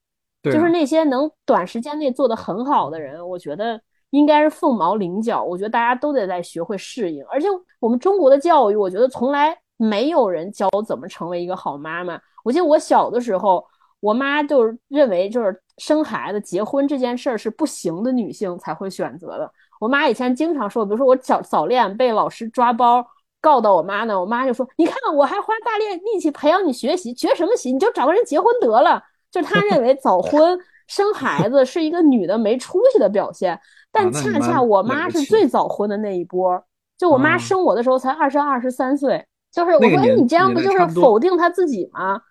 [0.44, 3.82] 就是那些能短时间内做的很好的人，我觉得。
[4.12, 7.26] 应该是凤毛麟角，我觉得大家都得在学会适应。
[7.26, 7.48] 而且
[7.80, 12.20] 我们中国的教育，我觉得从来没有人教怎么成为一个好妈妈。
[12.44, 13.66] 我记得我小的时候，
[14.00, 19.52] 我妈就认为就是生孩子、结婚这件事儿是不行的，女性才会选择的。
[19.80, 23.06] 我妈以前经常说，比如说我早早恋被老师抓包
[23.42, 27.74] 告到我妈呢，我妈就说：“你看我还花大力力气培养你学习，学什么习？
[27.74, 33.60] 你就找个人结婚得了。”就她认为早婚生孩子是一个女的没出息的表现。
[33.92, 36.62] 但恰恰我妈是最早婚的那一波，
[36.98, 42.22] 就我妈生我的时候才二十二十三岁，就是我说，哎，你这样不就是否定她自己吗？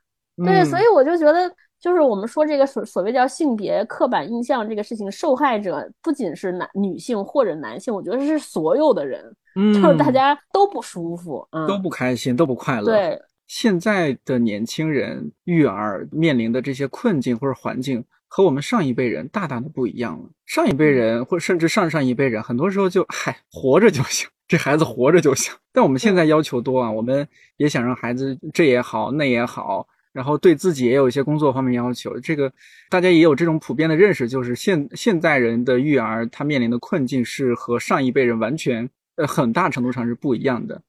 [0.44, 1.50] 对，所以我就觉得，
[1.80, 9.24] 就是我们说这个所所谓叫性别刻板印象这个事情，受害者不仅是男女性或者男性，我觉得是所有的人，
[9.72, 12.84] 就是大家都不舒服，都不开心，都不快乐。
[12.84, 18.04] 对，现在的年轻人育儿面临的这些困境或者环境，
[18.36, 20.28] 和我们上一辈人大大的不一样了。
[20.44, 25.54] 上一辈人或甚至上上一辈人，很多时候就嗨，活着就行，这孩子活着就行。
[25.72, 27.24] 但我们现在要求多啊，我们
[27.58, 29.86] 也想让孩子这也好，那也好。
[30.12, 32.52] 然后对自己也有一些工作方面要求，这个
[32.90, 40.82] 大家也有这种普遍的认识，就是现现在人的育儿他面临的困境是和上一辈人完全呃很大程度上是不一样的。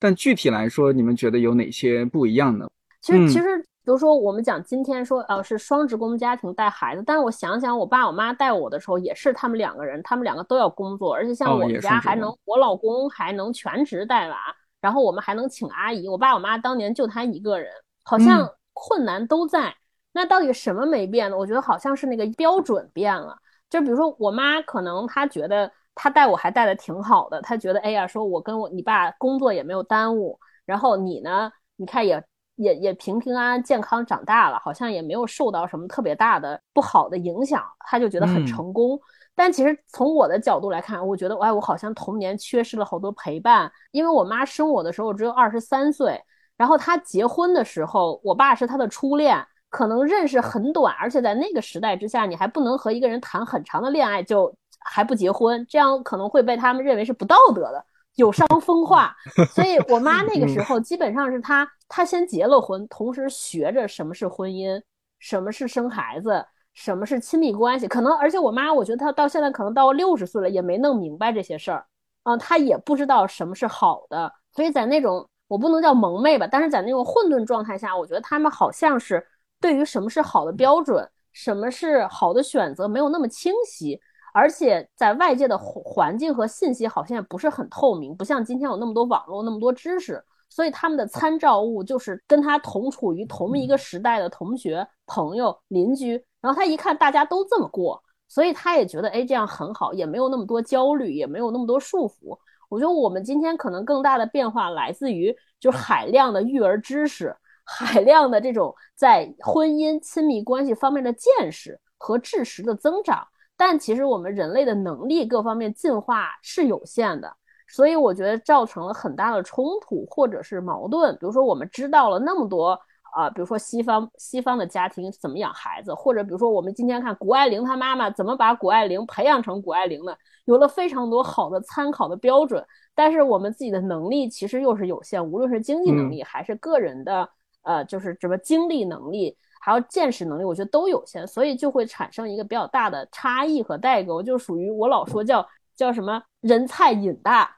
[0.00, 2.68] 但具体来说，你们觉得有哪些不一样呢？
[3.00, 14.36] 其实其实，比如说我们讲今天说呃是双职工家庭带孩子，但是我想想，我爸我妈带我的时候也是他们两个人，他们两个都要工作，而且像我们家还能我老公还能全职带娃，
[14.82, 16.06] 然后我们还能请阿姨。
[16.06, 17.72] 我爸我妈当年就他一个人，
[18.04, 18.46] 好像。
[18.80, 19.74] 困难都在，
[20.12, 21.36] 那到底什么没变呢？
[21.36, 23.36] 我觉得好像是那个标准变了。
[23.68, 32.24] 就比如说我妈，可能她觉得她带我还带的挺好的，她觉得哎呀，说我跟我你爸工作也没有耽误，然后你呢，你看也
[32.58, 39.00] 也也平平安安健康长大了，好像也没有受到什么特别大的不好的影响，他就觉得很成功。
[39.34, 46.20] 但其实从我的角度来看，我觉得哎，我好像童年缺失了好多陪伴，因为我妈生我的时候只有二十三岁。
[46.56, 57.84] 然后她结婚的时候，我爸是她的初恋，可能认识很短，而且在那个时代之下，你还不能和一个人谈很长的恋爱就还不结婚，这样可能会被他们认为是不道德的，
[58.16, 59.14] 有伤风化。
[59.54, 64.80] 所以我妈那个时 候基本上是她，她先结了婚，同时学着什么是婚姻，
[65.18, 67.88] 什么是生孩子，什么是亲密关系。
[67.88, 71.86] 可能而且我妈，我觉得她到现在可能到六十岁了，也没弄明白这些事儿，
[72.22, 75.28] 啊，她也不知道什么是好的，所以在那种。
[75.48, 79.26] 我不能叫蒙昧吧，但是在那种混沌状态下，我觉得他们好像是
[79.58, 83.98] 对于什么是好的标准，什么是好的选择没有那么清晰，
[84.34, 102.38] 而且在外界的环境和信息好像也不是很透明，不像今天有那么多网络那么多知识，所以他们的参照物就是跟他同处于同一个时代的同学、朋友、邻居，然后他一看大家都这么过，所以他也觉得哎这样很好，也没有那么多焦虑，也没有那么多束缚。
[102.68, 107.34] 我觉得我们今天可能更大的变化来自于，就是海量的育儿知识，
[107.64, 113.26] 海量的这种在婚姻亲密关系方面的见识和知识的增长。
[113.56, 117.34] 但其实我们人类的能力各方面进化是有限的，
[117.68, 121.12] 所以我觉得造成了很大的冲突或者是矛盾。
[121.14, 122.78] 比如说，我们知道了那么多。
[123.14, 132.64] 啊，比如说西方西方的家庭怎么养孩子，或者比如说我们今天看谷爱凌她妈妈怎么把谷爱凌培养成谷爱凌的，有了非常多好的参考的标准。
[132.94, 137.28] 但是我们自己的能力其实又是有限，无论是经济能力还是个人的
[137.62, 145.44] 呃，就是什么精力能力，还有见识能力，我觉得都有限，所以就会产生一个比较大的差异和代沟，就属于我老说叫
[145.74, 147.57] 叫什么人菜瘾大。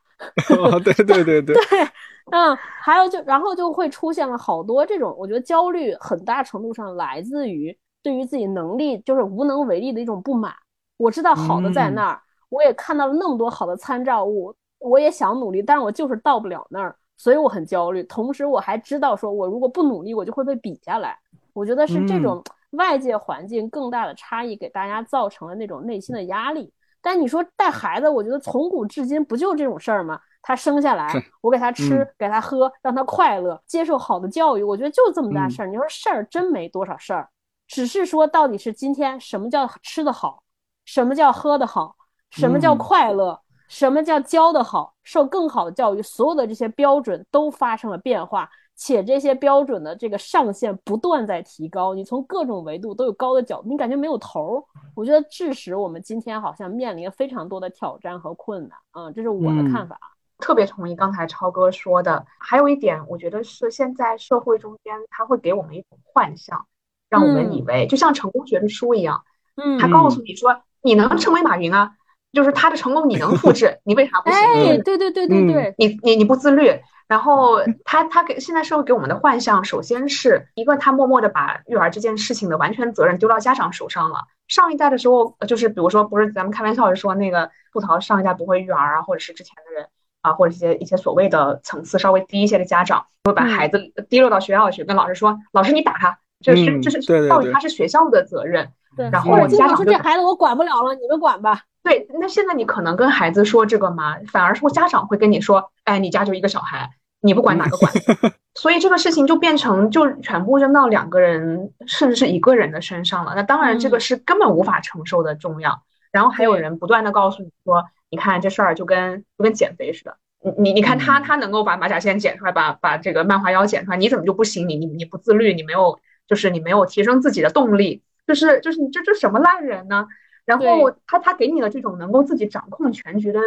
[0.85, 1.55] 对对对对。
[1.69, 1.89] 对。
[2.33, 10.55] 嗯，还有就，然后就会出现了好多这种，我觉得焦虑很大程度上来自于对于自己能力就是无能为力的一种不满。
[10.97, 18.03] 我知道好的在那儿，我也看到了那么多好的参照物，我也想努力，但是我就是到不了那儿，所以我很焦虑。
[18.05, 21.19] 同时，我还知道说我如果不努力，我就会被比下来。
[21.53, 22.41] 我觉得是这种
[22.73, 26.73] 外界环境更大的差异给大家造成了那种内心的压力。
[27.03, 30.21] 但你说带孩子，我觉得从古至今不就这种事儿吗？
[30.43, 34.63] 他生下来，我给他吃，给他喝，让他快乐，接受好的教育。
[34.63, 35.67] 我觉得就这么大事儿。
[35.67, 37.29] 你说事儿真没多少事儿，
[37.67, 40.43] 只是说到底是今天什么叫吃的好，
[40.87, 41.95] 什么叫喝的好，
[42.31, 43.39] 什么叫快乐，
[43.69, 48.49] 什么叫教的好，受更好的教育，所有的这些标准都发生了变化，
[48.83, 51.93] 且这些标准的这个上限不断在提高。
[51.93, 54.65] 你从各种维度都有高的角度，你感觉没有头儿。
[54.95, 59.99] 我觉得致使我们今天好像面临非常多的挑战和困难嗯，这是我的看法。
[60.39, 66.65] 特别同意刚才超哥说的，还有一点，我觉得是现在社会中间，他会给我们一种幻象，
[67.11, 69.23] 让我们以为就像成功学的书一样，
[69.57, 71.93] 嗯，他告诉你说你能成为马云啊，
[72.33, 74.39] 就是他的成功你能复制，你为啥不行？
[74.39, 76.71] 哎，对对对对对，你你你不自律，
[77.11, 84.29] 然后他他给现在社会给我们的幻象，首先是一个他默默的把育儿这件事情的完全责任丢到家长手上了。
[84.47, 89.89] 上一代的时候，就是比如说不是咱们开玩笑的说那个吐槽上一代不会育儿啊，或者是之前的人。
[90.23, 93.79] 啊，或者一些一些所谓的层次稍微低一些的家长，会把孩子
[94.11, 104.19] 提溜到学校去，跟老师说：“老师，你打他，这是这是到底他是学校的责任。”对，然后家长说：“这孩子我管不了了，你们管吧。”对，那现在你可能跟孩子说这个吗？
[104.31, 106.91] 反而是家长会跟你说：“哎，你家就一个小孩，
[107.21, 107.93] 你不管哪个管，
[108.55, 113.35] 所以这个事情就变成就全部扔到两个人甚至是一个人的身上了。
[113.35, 115.83] 那当然这个是根本无法承受的重要。
[116.13, 124.69] 然后还有人不断的告诉你说，你看这事儿就跟就跟减肥似的，你你你看他他能够把马甲线剪出来，把把这个漫画腰剪出来，你怎么就不行？
[124.69, 130.09] 你你你不自律，你没有就是你没有提升自己的动力，就是就是你这这什么烂人呢？
[130.45, 133.41] 然后他他给你的这种能够自己掌控全局的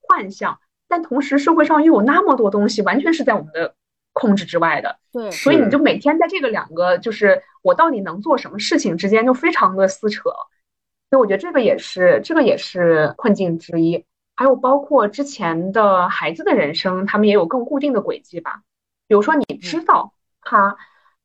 [0.00, 0.58] 幻象，
[0.88, 3.74] 但同时社会上又有那么多东西完全是在我们的
[4.12, 10.30] 控制之外的，对，所以你就每天在这个两个就是我到底能做什么事情之间就非常的撕扯。
[11.10, 14.04] 所以我觉得这个也是，这个也是困境之一。
[14.34, 18.62] 还有包括之前的孩子的人生，他们也有更固定的轨迹吧。
[19.06, 20.12] 比如说，你知道
[20.42, 20.76] 他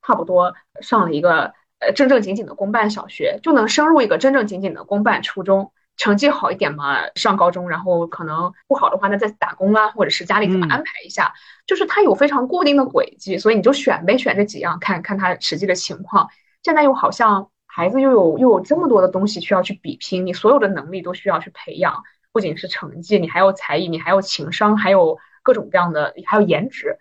[0.01, 5.71] 差不多上了一个呃正正经经的公办小学，就能升入一个正正经经的公办初中。
[5.97, 11.33] 成绩好一点嘛，上高中，然后可能不好的话，那再打工啊，或者是家里怎么安排一下。
[11.65, 16.29] 就是他有非常固定的轨迹，所以你就选呗，选这几样，看看他实际的情况。
[16.63, 17.49] 现在又好像。
[17.75, 26.95] 孩子又有又有这么多的东西需要去比拼，你所有的能力都需要去培养，不仅是成绩，你还有才艺，你还有情商，还有各种各样的，还有颜值，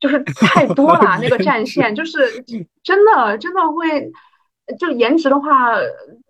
[0.00, 1.18] 就是太多了。
[1.22, 2.44] 那个战线就是
[2.82, 4.10] 真的真的会，
[4.78, 5.76] 就颜值的话，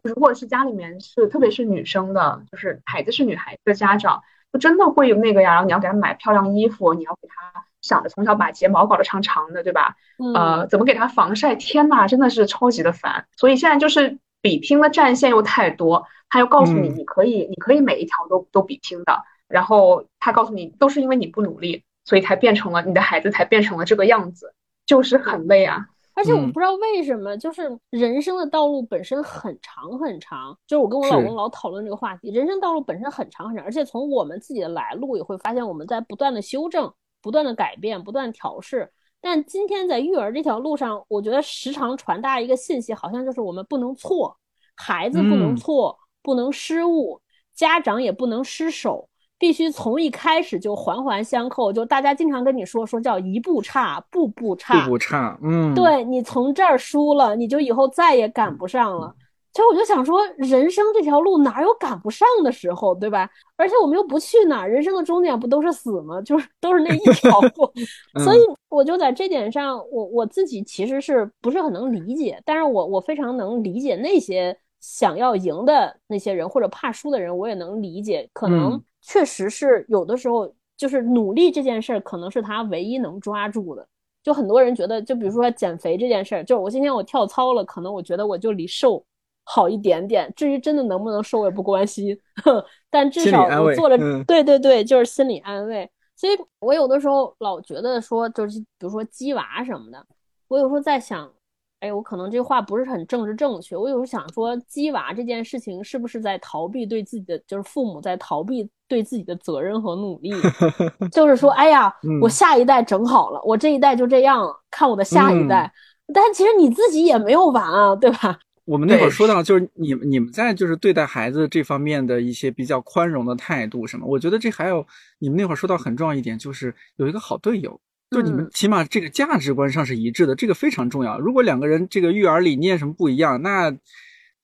[0.02, 4.22] 如果是家里面是特别是女生的，就是孩子是女孩子的家长，
[4.52, 5.52] 就真的会有那个呀。
[5.52, 7.64] 然后你要给她买漂亮衣服，你要给她。
[7.80, 9.94] 想着从小把睫毛搞得长长的，对吧？
[10.34, 11.54] 呃，怎么给她防晒？
[11.54, 13.24] 天呐，真的是超级的烦。
[13.36, 19.22] 所以现在就是比拼的战线又太多，他又告诉你，你可以，你可以每一条都都比拼的。
[19.46, 24.52] 然后他告诉你，都是因为你不努力，所以才变成了你的孩子才变成了这个样子，
[24.84, 25.86] 就是很累啊。
[26.18, 30.58] 而且我不知道为什么，就是人生的道路本身很长很长。
[30.66, 36.92] 就是我跟我老公老讨论这个话题，人生道路本身很长很长，而且从我们自己的来路也会发现，我们在不断的修正。
[37.20, 38.88] 不断的改变，不断调试，
[39.20, 44.38] 但今天在育儿这条路上，我觉得时常传达一个信息，好像就是我们不能错，
[44.76, 47.20] 孩子不能错，不能失误，
[47.56, 49.08] 家长也不能失手，
[49.38, 51.72] 必须从一开始就环环相扣。
[51.72, 55.38] 就大家经常跟你说说叫一步差，步步差，步步差。
[55.42, 59.14] 嗯，对你从这儿输了，你就以后再也赶不上了。
[59.50, 63.28] 其实我就想说，人生这条路哪有赶不上的时候，对吧？
[63.56, 66.20] 而且我们又不去哪儿，人生的终点不都是死吗？
[66.22, 67.72] 就是都是那一条路。
[68.22, 72.40] 所以我就在这点上，我我自己其实是不是很能理解？
[72.44, 78.28] 但是我我非常能理解那些想要赢的那些人或者怕输的人，我也能理解。
[78.32, 83.88] 可能确实是有的时候，就是努力这件事儿，可能是他唯一能抓住的。
[84.22, 89.02] 就很多人觉得，就比如说减肥这件事儿，就是我今天我跳操了，可能我觉得我就离瘦。
[89.50, 92.14] 好一点点，至于真的能不能瘦我也不关心，
[92.90, 95.90] 但至少我做了，对对对，就是心理安慰。
[96.14, 100.06] 所以我有的时候老觉得说，就是比如说鸡娃什么的，
[100.48, 101.32] 我有时候在想，
[101.80, 103.76] 哎，我可能这话不是很政治正确。
[103.76, 110.32] 我有时候想说，鸡娃这件事情是不是在逃避对自己的，就是父母在逃避对自己的责任和努力，
[111.12, 115.72] 就是说，哎呀，我下一代整好了，我这一代就这样了，看我的下一代。
[116.12, 118.38] 但其实你自己也没有完啊，对吧？
[118.64, 124.84] 我们那会儿说到，就是你你们在就是对待孩子这方面的一些比较宽容的态度什么，我觉得这还有
[125.20, 131.18] 你们那会儿说到很重要一点，就是有一个好队友，就你们起码这个价值观上是一致的，这个非常重要。
[131.18, 133.74] 如果两个人这个育儿理念什么不一样，那。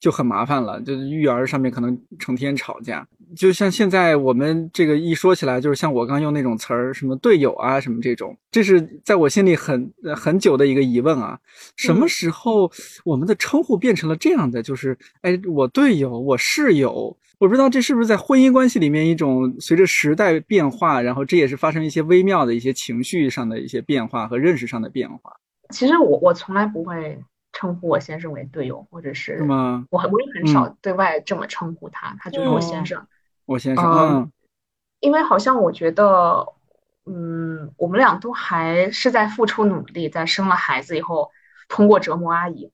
[0.00, 3.08] 就很麻烦了，就是育儿上面可能成天吵架。
[3.34, 11.38] 就像现在我们这个一说起来，就是像我刚用那种词儿，什么队友啊，什么这种，这是在我心里很很久的一个疑问啊。
[11.76, 12.70] 什么时候
[13.02, 14.62] 我们的称呼变成了这样的？
[14.62, 25.36] 就是哎，我队友，我室友，我不知道这是不是在婚姻关系里面一种随着时代变化，然后这也是发生一些微妙的一些情绪上的一些变化和认识上的变化。
[25.70, 27.22] 其实我我从来不会。
[27.56, 29.40] 称呼我先生为队友，或者是
[29.88, 33.06] 我很我也很少对外这么称呼他，他就是我先生。
[33.46, 34.32] 我先生，嗯，
[34.98, 36.44] 因为好像我觉得，
[37.06, 41.30] 嗯，我们俩都还是在付出努力，在生了孩子以后，
[41.68, 42.72] 通过折磨阿姨，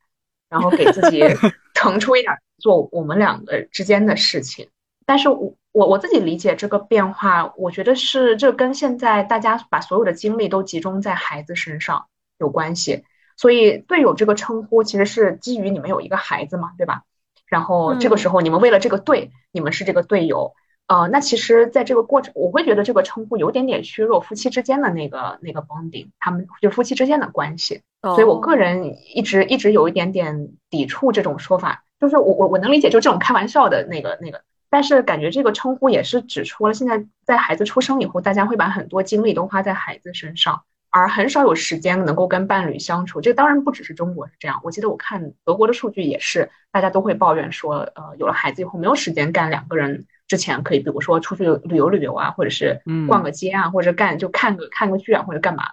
[0.51, 1.23] 然后给自己
[1.73, 4.69] 腾出一点做我们两个之间的事情。
[5.07, 12.07] 但是我我我自己理解这个变化，我觉得是这跟现在大家把所有的精力都集中在孩子身上
[12.39, 13.05] 有关系。
[13.37, 17.05] 所以队友这个称呼其实是基于你们有一个孩子嘛，对吧？
[17.47, 20.55] 然后这个时候你们为了这个队，你们是这个队友，
[20.91, 27.83] 呃，那其实在这个过程，我会觉得这个称呼有点点削弱夫妻之间的那个那个 bonding，他们就夫妻之间的关系。
[28.03, 40.65] 所以我个人一直一直有一点点抵触这种说法，就是我我我能理解就这种开玩笑的那个那个，但是感觉这个称呼也是指出了现在在孩子出生以后，大家会把很多精力都花在孩子身上。
[40.91, 43.21] 而很少有时间能够跟伴侣相处。
[43.21, 55.65] 这当然不只是中国是这样，我记得我看德国的数据也是，大家都会抱怨说，呃，有了孩子以后没有时间干两个人之前可以，比如说出去旅游旅游啊，或者是逛个街啊，或者干就看个看个剧啊，或者干嘛，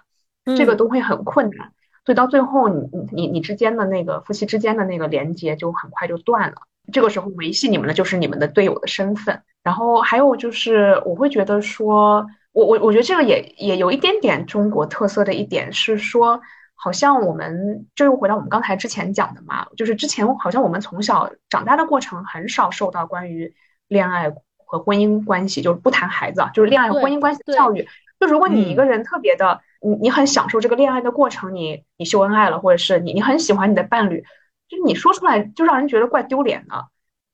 [0.56, 1.72] 这个都会很困难。
[2.04, 6.62] 所以到最后，你你你你之间的那个夫妻之间的那个连接就很快就断了。
[6.90, 9.42] 这个时候维系你们的就是你们的队友的身份。
[9.62, 16.40] 然后还有就是，我会觉得说，我我我觉得这个也也有一点点中国特色的一点是说，
[16.74, 23.54] 好像我们这又回到我们刚才之前讲的嘛，就是之前好像我们从小长大的过程很少受到关于
[23.86, 24.32] 恋爱
[24.64, 27.88] 和婚姻关系，就是不谈孩子，就是恋爱和婚姻关系的教育。
[28.20, 29.60] 就如果你一个人特别的。
[29.80, 34.24] 你你很享受这个恋爱的过程，你你秀恩爱了，或者是你你很喜欢你的伴侣，
[34.68, 36.88] 就是你说出来就让人觉得怪丢脸的，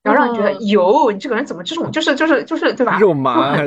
[0.05, 2.99] 然后让你觉得哟，你这个人怎么这种就是就是就是对吧？
[2.99, 3.57] 肉麻，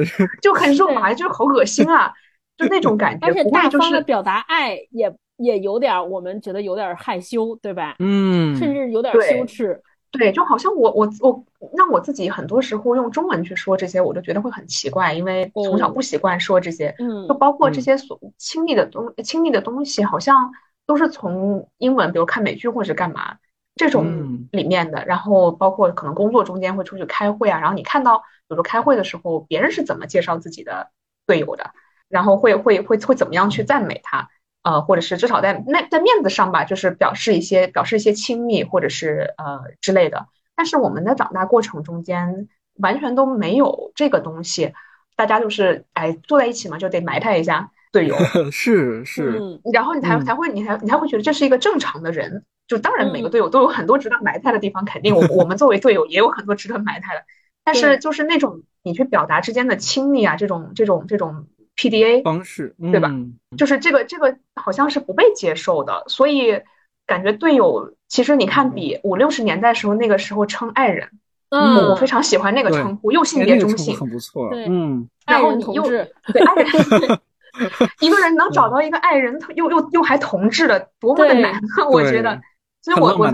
[0.40, 2.12] 就很肉麻，就是好恶心啊，
[2.56, 3.26] 就那种感觉。
[3.26, 7.96] 而且大方的表达爱也也有点，我们觉得有点害羞，对吧？
[7.98, 9.82] 嗯，甚至有点羞耻。
[10.10, 11.44] 对，就好像我我我
[11.76, 20.50] 让我自己很多时候用中文去说这些，我就觉得会很奇怪，因为从小不习惯说这些，嗯，就包括这些所亲密的东亲密的东西，好像
[20.86, 23.36] 都是从英文，比如看美剧或者干嘛
[23.78, 30.90] 这种里面的，然后包括可能工作中间会出去开会啊，然后你看到，比如说开会的时候别人是怎么介绍自己的
[31.26, 31.70] 队友的，
[32.10, 34.28] 然后会会会会怎么样去赞美他。
[34.64, 40.26] 呃，或者是至少在那在面子上吧，就是表示一些表示一些亲密，或者是呃之类的。
[40.56, 44.74] 但是我们的长大过程中间完全都没有这个东西，
[45.16, 48.16] 大家就是哎坐在一起嘛，就得埋汰一下队友，
[48.50, 52.44] 是是，然后你才才会你才你才会觉得这是一个正常的人。
[52.68, 57.22] 就当然每个队友都有很多值得埋汰的地方，肯定我我们作为队友也有很多值得埋汰的。
[57.64, 61.46] 但是就是那种你去表达之间的亲密啊，这种这种这种。
[61.80, 63.08] PDA 方式对吧？
[63.56, 66.60] 就是这个这个好像是不被接受的，所以
[67.06, 71.08] 感觉队友其实你看比五六十年代时候那个时候称爱人，
[71.50, 74.50] 嗯，我非常喜欢那个称呼，又性别中性，很不错。
[74.50, 76.00] 对，嗯，然后你又对
[76.44, 77.20] 爱人，
[78.02, 81.60] 一个人能找到一个爱人，又又又还同志的，多么的难，
[81.92, 82.40] 我觉得。
[82.82, 83.30] 所以我我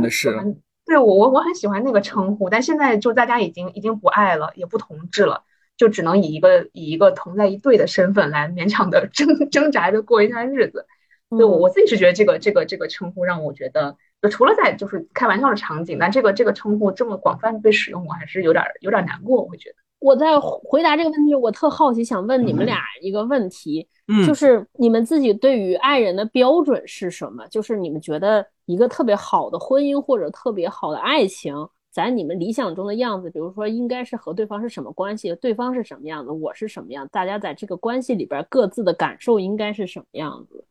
[0.87, 5.45] 对我我我很喜欢那个称呼，但现在就大家已经已经不爱了，也不同志了。
[5.77, 10.87] 就只能以一个以一个同在一队的身份来勉强的 挣挣扎着过一段日子，
[11.31, 19.43] 对我我自己是觉得这个这个这个称呼让我觉得，就除了在就是开玩笑的场景，但这个这个称呼这么广泛被使用，我还是有点有点难过。
[19.43, 27.47] 我会觉得我在回答这个问题，我特好奇，想问你们俩一个问题，嗯就是你们自己对于爱人的标准是什么？
[27.49, 31.55] 就是你们觉得一个特别好的婚姻或者特别好的爱情。
[31.91, 40.63] 在你们理想中的样子，比如说应该是和对方是什么关系，对方是什么样子，我是什么样，大家在这个关系里边各自的感受应该是什么样子？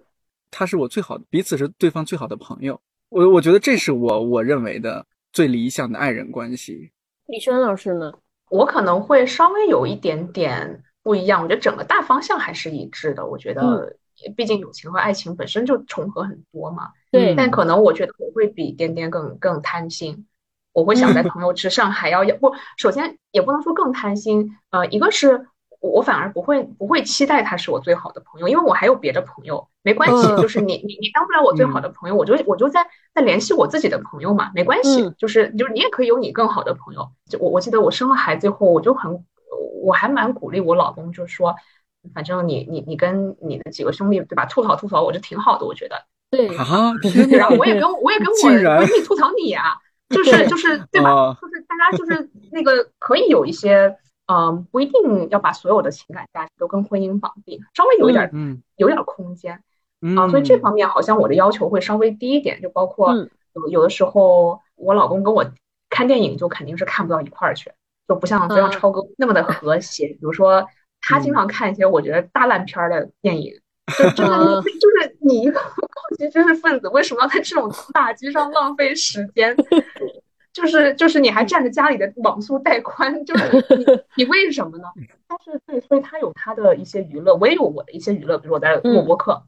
[0.52, 2.80] 他是我最好的，彼此是对方最好的朋友。
[3.10, 6.92] 我我觉得这是我我认为的最理想的爱人关系。
[7.26, 8.14] 李轩老师呢？
[8.54, 11.41] 我可能会稍微有一点点不一样。
[11.41, 13.26] 我觉得整个大方向还是一致的。
[13.26, 13.97] 我觉得，
[14.38, 16.91] 毕竟友情和爱情本身就重合很多嘛。
[17.10, 17.34] 对。
[17.34, 20.28] 但可能我觉得我会比颠颠更更贪心。
[20.72, 25.47] 我会想在 朋友之上还要要不，首先也不能说更贪心，呃，一个是
[25.80, 37.12] 我反而不会不会期待他是我最好的朋友，因为我还有别的朋友，没关系，就是你你你当不了我最好的朋友，我就我就在在联系我自己的朋友嘛，没关系，就是就是你也可以有你更好的朋友。
[37.30, 39.24] 就我我记得我生了孩子以后，我就很
[39.84, 41.56] 我还蛮鼓励我老公，就是说，
[42.14, 45.96] 反正你你你跟你的几个兄弟对吧，吐槽吐槽，我就挺好的，我觉得。
[46.34, 46.94] 对啊，
[47.30, 49.78] 然后我也跟我也跟 我闺蜜吐槽你啊。
[50.10, 51.36] 就是就是对吧？
[51.42, 59.64] 就是大家就是那个可以有一些，嗯，不一定要把所有的情感价值都跟婚姻绑定，稍微有一点，嗯，有点空间，
[60.18, 63.14] 啊，所以这方面好像我的要求会稍微低一点，就包括
[63.54, 65.45] 有有的时候我老公跟我
[65.89, 67.72] 看电影就肯定是看不到一块儿去，
[68.08, 70.08] 就不像不像超哥那么的和谐。
[70.08, 70.68] 比如说
[71.01, 73.60] 他经常看一些我觉得大烂片的电影。
[73.97, 79.54] 就真的，就是你一个高级知识分子，为什么要在这种打击上浪费时间？
[80.54, 83.86] 就 是就是，你还占着家里的网速带宽，就是你
[84.24, 84.86] 你为什么呢？
[85.28, 89.43] 但是对，所以他有他的一些娱乐，我也有我的一些娱乐，比如我在录播客，嗯，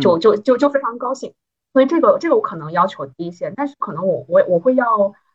[0.00, 1.32] 就就就就非常高兴。
[1.72, 4.86] 所以这个这个我可能要求低一些，但是可能我我我会要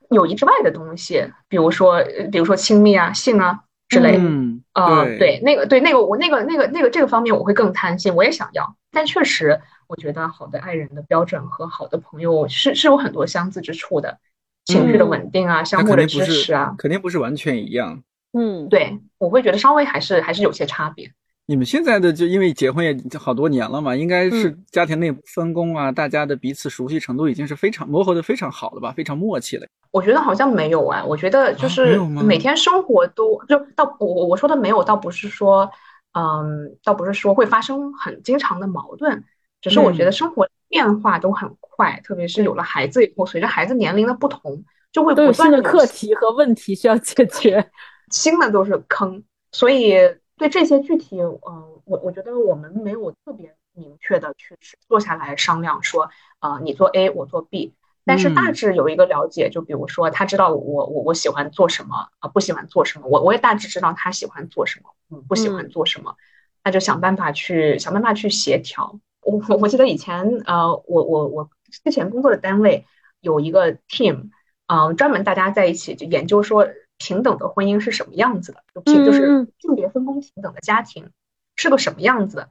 [0.10, 3.62] 友谊之外的东西，比如说比如说亲密啊、性啊。
[3.90, 8.76] 之类，嗯，啊，对，那个，对，那个，我那个，那个，那个，这个方面我会更贪心，我也想要。
[8.92, 14.20] 但确实，我觉得好的爱人的标准和好的朋友是是有很多相似之处的，
[14.66, 18.04] 情绪的稳定啊，相互的支持啊，肯定不是完全一样。
[18.34, 21.12] 嗯，对，我会觉得稍微还是还是有些差别。
[21.50, 29.66] 你们现在的就因为结婚也好多年了嘛，应该是家庭内部分工啊，大家的彼此熟悉程度已经是非常磨合的非常好了吧，非常默契了。
[29.90, 35.68] 我觉得好像没有哎，我觉得就是每天生活都就倒我我我说的没有，倒不是说
[36.14, 39.24] 嗯，倒不是说会发生很经常的矛盾，
[39.60, 47.72] 只是我觉得生活变化都很快，特别是有了孩子以后，随着孩子年龄的不同，就会不断的课题和问题需要解决，
[48.12, 49.98] 新的都是坑，所以。
[50.40, 56.10] 对这些具体，嗯，我我觉得我们没有特别明确的去坐下来商量说，
[56.40, 57.74] 呃，你做 A，我做 B，
[58.06, 66.16] 但是大致有一个了解，就比如说他知道我我我喜欢做什么啊，不喜欢做什么，我我也大致知道他喜欢做什么，嗯，不喜欢做什么，
[66.64, 68.98] 那就想办法去想办法去协调。
[69.22, 71.50] 我我我记得以前，呃，我我我
[71.84, 72.86] 之前工作的单位
[73.20, 74.30] 有一个 team，
[74.68, 76.66] 嗯，专门大家在一起就研究说。
[77.00, 78.60] 平等的婚姻是什么样子的？
[78.76, 81.10] 就平就是性别分工平等的家庭
[81.56, 82.46] 是个什么样子？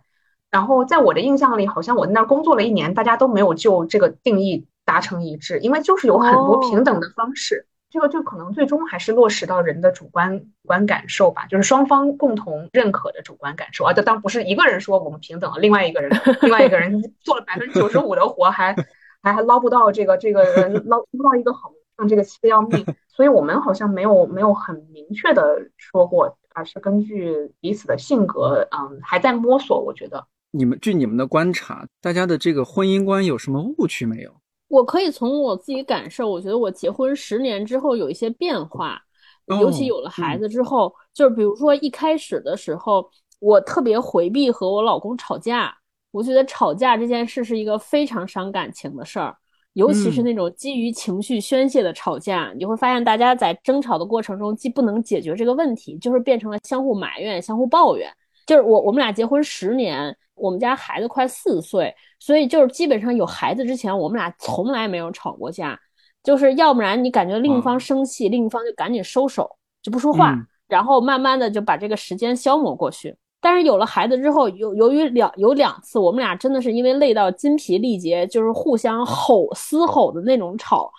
[0.50, 7.66] 然后在我的印象里，好像我在那儿工作了一年，大家都没有就这个定义达成一致，因为就是有很多平等的方式。
[7.90, 13.94] 这个就可能最终还是落实到人的主观主观感受吧，就是双方共同认可的主观感受啊。
[13.94, 16.10] 这当不是一个人说我们平等了，另外一个人
[16.42, 18.74] 另外一个人 做了百分之九十五的活，还
[19.22, 21.72] 还还捞不到这个这个捞不到一个好。
[21.98, 22.82] 让这个气得要命，
[23.14, 29.78] 所以我们好像没有没有很明确的说过，而是根据彼此的性格，嗯，还在摸索。
[29.80, 34.32] 我觉得你们据你们的观察，大家的这个婚姻观有什么误区没有？
[34.68, 39.00] 我可以从我自己感受，我觉得我结婚十年之后有一些变化，
[39.46, 45.74] 尤其有了孩子之后，就是比如说一开始的时候，我特别回避和我老公吵架，
[46.12, 49.36] 我觉得吵架这件事是一个非常伤感情的事儿。
[49.78, 58.12] 尤其是那种基于情绪宣泄的吵架，你会发现大家在争吵的过程中，既不能解决这个问题，就是变成了相互埋怨、相互抱怨。
[58.44, 65.78] 就是我我们俩结婚十年，我们家孩子快四岁，所以就是基本上有孩子之前，我们俩从来没有吵过架。
[66.24, 69.48] 就是要不然你感觉另一方生气，另一方就赶紧收手，
[69.80, 73.14] 就不说话，然后慢慢的就把这个时间消磨过去。
[73.40, 80.90] 但是有了孩子之后，由由于两有两次，我们俩真的是因为累到筋疲力竭，就是互相吼嘶吼的那种吵。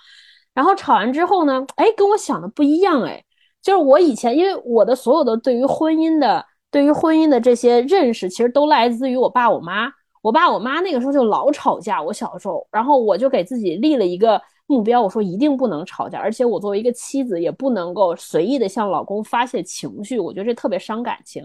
[0.54, 3.24] 然后吵完之后呢，哎，跟我想的不一样，哎，
[3.62, 9.92] 就是我以前因为我的所有的对于婚姻的对于婚姻的这些认识，其实都来自于我爸我妈。
[10.22, 14.42] 我爸我妈那个时候就老吵架，我小时候，然后我就给自己立了一个。
[14.70, 21.44] 目标，我说一定不能吵架，而且我作为一个妻子，也不能够随意的向老公发泄情绪，我觉得这特别伤感情。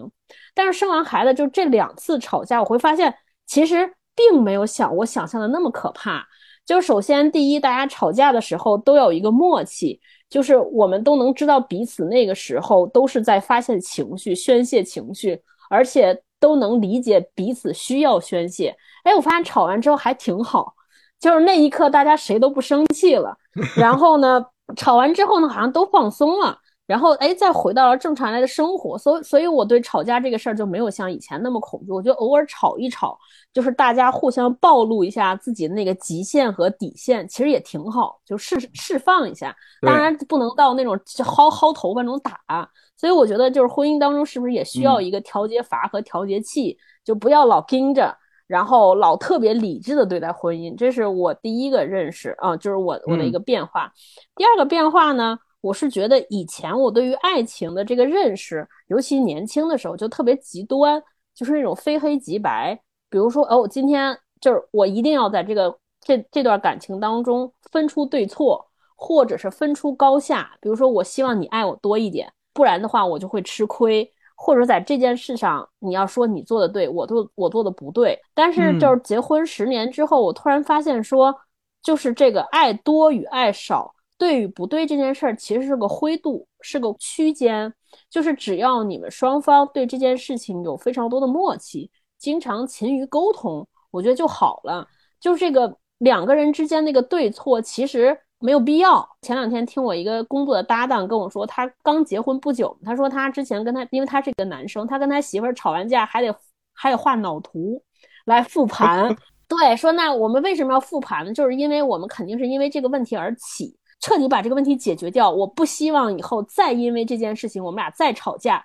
[0.55, 3.15] 但是生完孩子，就这两次吵架，我会发现
[3.47, 6.23] 其实并没有想我想象的那么可怕。
[6.67, 9.99] 就首先第一，大家吵架的时候都有一个默契，
[10.29, 18.77] 就是我们都能知道彼此那个时候都是在发泄情绪、宣泄情绪，而且都能理解彼此需要宣泄。
[19.05, 20.75] 哎，我发现吵完之后还挺好。
[21.21, 23.35] 就是那一刻，大家谁都不生气了，
[23.77, 24.45] 然后呢，
[24.77, 26.57] 吵完之后呢，好像都放松了，
[26.87, 28.99] 然后哎，再回到了正常来的生活。
[28.99, 31.93] 所以，所以我对吵架这个事儿就没有像以前那么恐惧。
[31.93, 33.19] 我觉得偶尔吵一吵，
[33.55, 39.55] 就是大家互相暴露一下自己的那个极限和底线，其实也挺好，就释释放一下。
[39.81, 42.69] 当然不能到那种薅薅头发那种打。
[42.97, 48.15] 所以我觉得，就是婚姻当中是不是也需要一个调节阀和调节器，就不要老盯着。
[48.47, 53.91] 然后老特别理智的对待婚姻，这是我第一个认识啊，就是我我的一个变化。
[54.37, 61.03] 第二个变化呢，我是觉得以前我对于爱情的这个认识，尤其年轻的时候就特别极端，
[61.35, 62.79] 就是那种非黑即白。
[63.09, 70.51] 比如说，哦，今天就是我一定要在这个这这段感情当中分出对错，或者是分出高下。
[70.61, 74.11] 比如说，我希望你爱我多一点，不然的话我就会吃亏。
[74.35, 78.19] 或者在这件事上，你要说你做的对，我做我做的不对。
[78.35, 81.35] 但是就是结婚十年之后，我突然发现说，
[81.83, 87.73] 就是这个爱多与爱少，对与不对这件事儿，其实是个灰度，是个区间。
[88.11, 94.87] 就是只要你们双方对这件事情有非常多的默契，经常勤于沟通，我觉得就好了。
[95.21, 98.19] 就是这个两个人之间那个对错，其实。
[98.45, 99.09] 没有必要。
[99.23, 106.37] 前两天听我一个工作的搭档跟我说，他刚结婚不久，他说他之前跟他，因为他是一个男生，他跟他媳妇儿吵完架还得
[106.75, 107.83] 还得画脑图
[108.27, 109.17] 来复盘。
[109.49, 111.33] 对，说那我们为什么要复盘呢？
[111.33, 115.31] 就是因为我们肯定是因为这个问题而起，彻底把这个问题解决掉。
[115.31, 118.63] 我不希望以后再因为这件事情我们俩再吵架。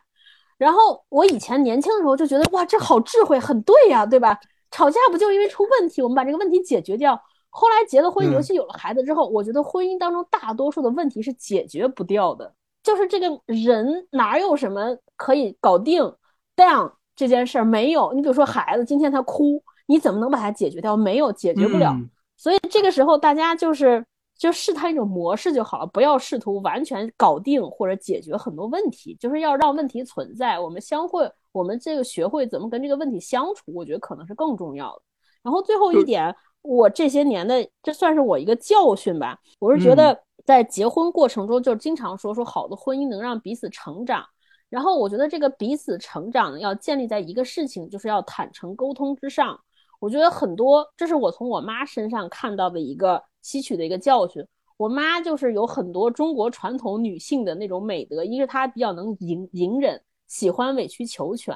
[0.57, 4.37] 然后我以前年轻的时候就觉得哇，这好智慧，很对呀，对吧？
[4.71, 7.17] 吵架不就因为出问题，我们把这个问题解决掉。
[7.49, 12.53] 后来结了婚，尤其有了孩子之后，我觉得婚姻当中大多数的问题是解决不掉的。
[12.81, 16.01] 就是这个人哪有什么可以搞定
[16.55, 18.13] ，down 这件事儿没有。
[18.13, 20.95] 你比如说孩子今天他哭，你怎么能把他解决掉？
[20.95, 21.93] 没有解决不了。
[22.37, 24.03] 所以这个时候大家就是
[24.37, 30.57] 就试探一种模式就好了，不要试图完全搞定或者解决很多问题，就是要让问题存在。
[30.57, 35.01] 我们相会，我们这个学会怎么跟这个问题相处，我觉得可能是更重要的。
[35.43, 39.39] 然后最后一点，我这些年的这算是我一个教训吧。
[39.59, 44.25] 我是觉得在结婚过程中，就经常说说好的婚姻能让彼此成长。
[44.69, 49.59] 然后我觉得这个彼此成长要建立在一个事情，就是要坦诚沟通之上。
[49.99, 54.45] 我觉得很多，这是我从我妈身上看到的一个吸取的一个教训。
[54.77, 61.55] 我妈就是有很多中国传统女性的那种美德，一是她比较能隐隐忍，喜欢委曲求全。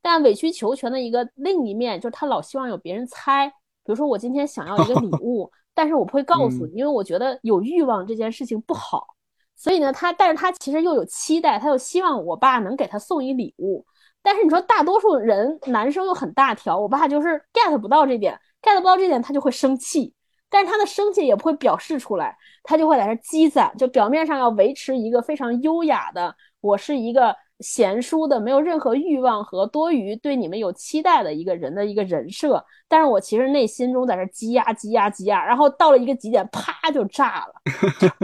[0.00, 3.52] 但委曲求全的一个另一面，就是她老希望有别人猜。
[3.84, 9.06] 比如说我今天想要一个礼 物，但是我不会告诉你，因为我觉得有欲望这件事情不好。
[9.54, 13.84] 所以呢，他但是他其实又有期待，他又希望我爸能给他送一礼物。
[14.22, 20.14] 但是你说大多数人男生又很大条，我爸就是 get 不到这点，get 不到这点他就会生气，
[20.48, 32.64] 但是他的生气也不会表示出来，他就会在这积攒，就表面上要维持一个非常优雅的，我是一个贤淑的，没有任何欲望和多余对你们有期待的一个人的一个人设。
[32.88, 37.54] 但是我其实内心中在这积压积压积压，然后到了一个极点，啪就炸了，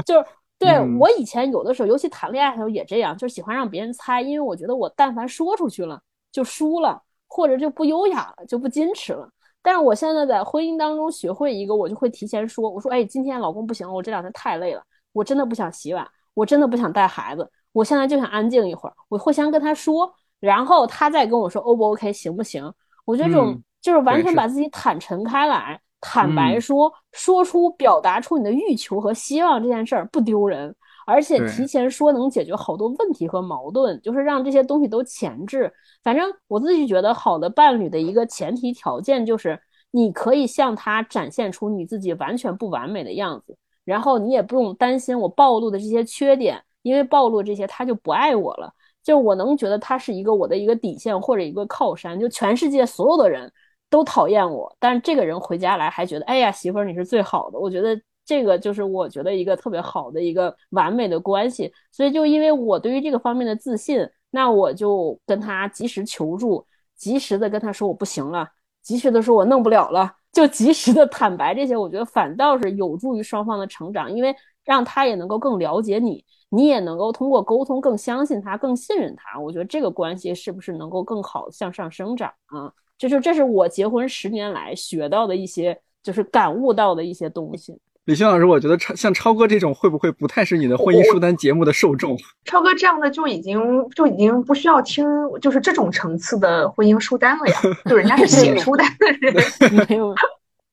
[0.05, 0.27] 就 是。
[0.59, 6.03] 对我以前有的时候，尤其谈恋爱的时候也这样，就是喜欢让别人猜，因为我觉得我但凡说出去了
[6.33, 9.31] 就输了，或者就不优雅了，就不矜持了。
[9.63, 16.05] 但是我现在在婚姻当中学会一个，我就会提前说，我说，哎，今天老公不行，我这两天太累了，我真的不想洗碗，
[16.35, 18.95] 我真的不想带孩子，我现在就想安静一会儿。
[19.09, 22.73] 我会先跟他说，然后他再跟我说，O 不 OK，行不行？
[23.05, 25.81] 我觉得这种就是完全把自己坦诚开来。
[26.01, 30.73] 坦白说，说出表达出你的欲求和希望这件事儿不丢人，
[31.05, 35.73] 而且提前说能解决好多问题和矛盾，就是让这些东西都前置。
[36.05, 39.61] 反正我自己觉得，好的伴侣的一个前提条件就是
[39.91, 48.73] 你可以向他展现出你自己完全不完美的样子，然后你也不用担心我暴露的这些缺点，因为暴露这些他就不爱我了。
[49.03, 53.53] 就我能觉得他是一个我的一个底线或者一个靠山，就全世界所有的人。
[53.91, 57.59] 都讨厌我，但是这个人回家来还觉得，哎呀，媳妇儿你是最好的。
[57.59, 61.73] 我觉得这个就是我觉得一个特别好的一个完美的关系。
[61.91, 66.67] 所以就因为我对于这个方面的自信，那我就跟他及时求助，
[66.97, 68.47] 及时的跟他说我不行了，
[68.83, 74.37] 及时的说我弄不了了，就及时的坦白这些，我觉得反倒是有助于双方的成长，因为
[74.67, 79.39] 让他也能够更了解你，你也能够通过沟通更相信他，更信任他。
[79.39, 82.73] 我觉得这个关系是不是能够更好向上生长啊？
[82.97, 87.79] 这就是这是我结婚十年来学到的一些，就是感悟到的一些东西。
[88.07, 92.17] 李欣老师，我觉得超像超哥这种会不会不太是你的婚姻书单节目的受众？
[92.47, 95.05] 超哥这样的就已经就已经不需要听，
[95.43, 97.61] 就是这种层次的婚姻书单了呀。
[97.85, 99.87] 就人家是写书单的人。
[99.87, 100.15] 没有。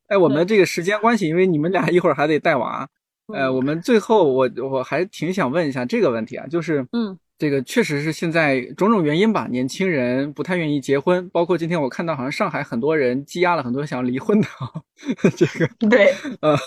[0.08, 2.88] 哎，我们这个时间关系，因为你们俩一会儿还得带娃，
[3.34, 7.18] 呃，我们最后我我还挺想问一下这个问题啊，就是嗯。
[7.38, 14.48] 这个确实是现在种种原因吧，年轻人不太愿意结婚，包括今天我看到好像上海很多人积压了很多想要离婚的，
[15.36, 16.58] 这个对，呃，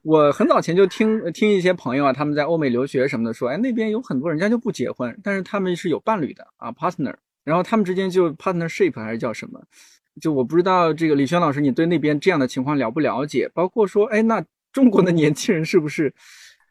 [0.00, 7.12] 我很早前就听听一些朋友啊，他们在欧美留学什么的说，哎，那边有很多人家就不结婚，但是他们是有伴侣的啊，partner，
[7.44, 9.60] 然后他们之间就 partnership 还是叫什么，
[10.22, 14.42] 就我不知道这个李轩老师你对那边这样的情况了不了解，包括说，哎，那
[14.72, 16.12] 中国的年轻人是不是？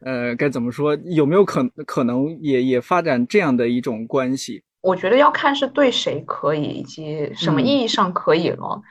[0.04, 0.96] 呃，该怎么说？
[1.04, 4.64] 有没有可可能也也发展这样的一种关系？
[4.80, 8.82] 我觉得要看是对谁可以，以及什么意义上可以了。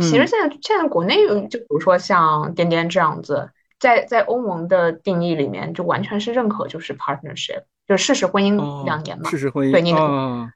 [0.00, 3.48] 其实现在现在国内，就比如说像颠颠这样子，
[3.78, 9.30] 在在欧盟的定义里面，就完全是认可，就是 partnership，就是事实婚姻两年嘛。
[9.30, 9.70] 事实婚姻。
[9.70, 9.94] 对，你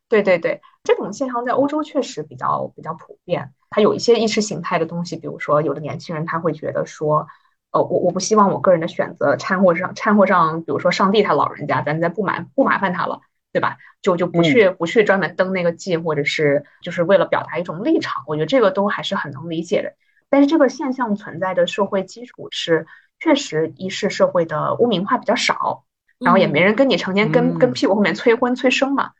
[0.09, 3.53] 对对对，这种现象在欧洲确实比较比较普遍。
[3.71, 7.25] 它有一些意识形态的东西，比如说有的年轻人他会觉得说。
[7.73, 13.79] 呃，我我不希望我个人的选择掺和上掺和上，比如说上帝他老人家，咱再不麻不麻烦他了，对吧？
[14.03, 19.95] 就就不去不去专门登那个记，或者是就是为了表达一种立场，我觉得这个都还是很能理解的。
[20.29, 22.87] 但是这个现象存在的社会基础是，
[23.19, 25.85] 确实一是社会的污名化比较少，
[26.19, 29.13] 然后也没人跟你成天跟跟屁股后面催婚催生嘛。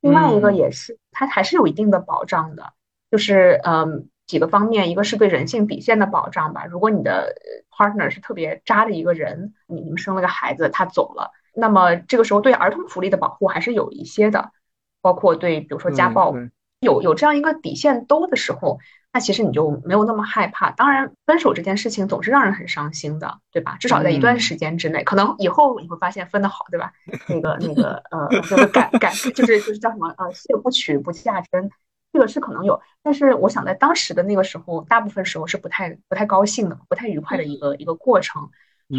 [0.00, 2.72] 另外一个也是，它还是有一定的保障的，
[3.10, 4.08] 就是嗯。
[4.28, 6.66] 几个方面，一个是对人性底线的保障吧。
[6.66, 7.34] 如果你的
[7.70, 14.52] partner 是特别渣的一个人，你你们生了个孩子，他走了，那么这个时候对儿童福利的保护还是有一些的，
[15.00, 16.34] 包括对，比如说家暴，
[16.80, 18.78] 有有这样一个底线兜的时候，
[19.12, 20.70] 那其实你就没有那么害怕。
[20.72, 23.78] 当然，分手这件事情总是让人很伤心的，对吧？
[23.80, 26.92] 至少在一段时间之内，可能以后你会发现分的好，对吧？
[27.28, 31.70] 那个那个呃，就是感感就是就是叫什么呃，谢不娶不嫁真。
[32.12, 38.48] 这个是可能有，但是我想在当时的那个时候，大部分时候是不太不太高兴的，不太愉快的一个一个过程，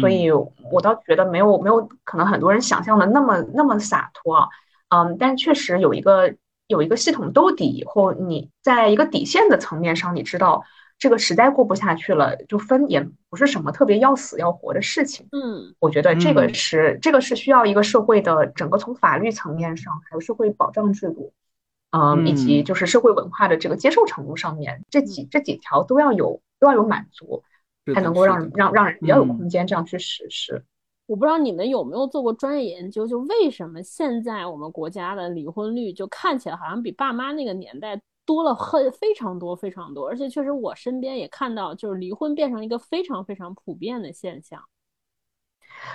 [0.00, 4.48] 所以我倒觉得没有没有可能很多人想象的那么那么洒脱，
[4.88, 6.34] 嗯，但确实有一个
[6.68, 10.64] 有一个系统兜底以后，你在一个底线的层面上，你知道
[10.96, 21.32] 这个实在过不下去了，就分也不是什么特别要死要活的事情，嗯，我觉得这个是这个是需要一个社会的整个从法律层面上，还有社会保障制度。
[21.92, 27.42] 嗯，以及就是社会文化的这个接受程度上面，这几这几条都要有都要有满足，
[27.92, 30.64] 才能够让让让人比较有空间这样去实施。
[31.06, 44.62] 我不知道你们有没有做过专业研究，就为什么现在我们国家的离婚率就看起来好像比爸妈那个年代多了很非常多非常多，而且确实我身边也看到，就是离婚变成一个非常非常普遍的现象。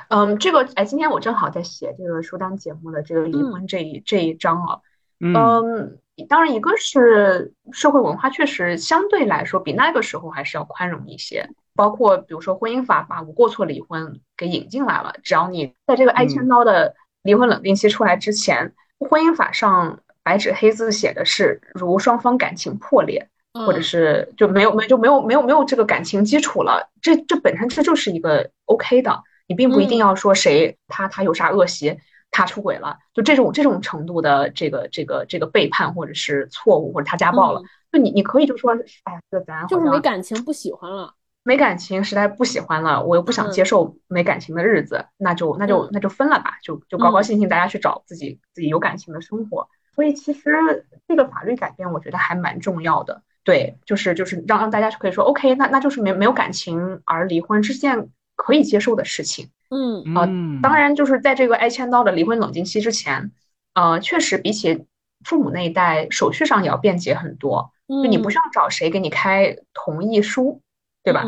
[0.10, 4.82] 嗯，这个哎，今天我正好在写这个书单节目的这个离婚这一这一章啊。
[5.20, 5.98] 嗯，
[6.30, 31.98] 当然，一个是社会文化确实相对来说比那个时候还是要宽容一些，包括比如说婚姻法把无过错离婚给引进来了，只要你在这个挨千刀的离婚冷静期出来之前，婚姻法上白纸黑字写的是，如双方感情破裂，或者是就没有没就没有没有没有这个感情基础了，这这本身这就是一个 OK 的，你并不一定要说谁他他有啥恶习。
[32.36, 37.62] 他出轨了，就这种这种程度的这个这个这个背叛或者是错误，或者他家暴了，
[37.94, 38.74] 就你你可以就说，
[39.06, 41.14] 哎，这咱就是没感情不喜欢了，
[41.44, 49.70] 没感情实在不喜欢了，我又不想接受没感情的日子，那就那就那就分了吧，就就高高兴兴大家去找自己自己有感情的生活。
[49.96, 53.22] 所以其实这个法律改变，我觉得还蛮重要的。
[53.46, 59.50] 对，就是就是让让大家可以说，OK，那那就是没没有感情而离婚是件可以接受的事情。
[59.70, 60.30] 嗯啊，
[60.62, 63.32] 当然就是在这个挨千刀的离婚冷静期之前，
[63.74, 64.86] 呃，确实比起
[65.24, 67.72] 父母那一代，手续上也要便捷很多。
[67.88, 70.62] 就你不需要找谁给你开同意书，
[71.04, 71.26] 对吧？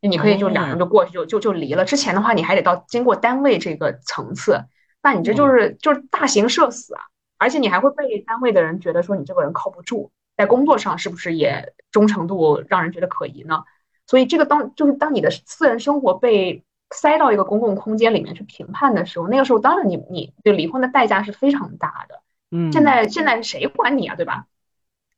[0.00, 1.84] 你可以就两人就过去就就就离了。
[1.84, 4.64] 之前的话，你还得到经过单位这个层次，
[5.02, 7.02] 那你这就是就是大型社死啊！
[7.38, 13.64] 而且你还会被单位的人觉得说你这个人靠不住，在工作上是不是也忠诚度让人觉得可疑呢？
[14.06, 22.20] 所以这个当就是当你的私人生活被塞到一个公共空间里面去评判的时候，那个时候当然你你就离婚的代价是非常大的。
[22.50, 24.46] 嗯，现在现在谁管你啊，对吧？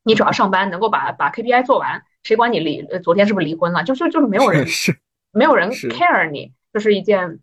[0.03, 2.83] 你只要上班能够把把 KPI 做完，谁管你离？
[3.03, 3.85] 昨天是不是离婚了？
[3.85, 4.99] 就就就是没有人 是
[5.33, 7.41] 没有人 care 你，就是一件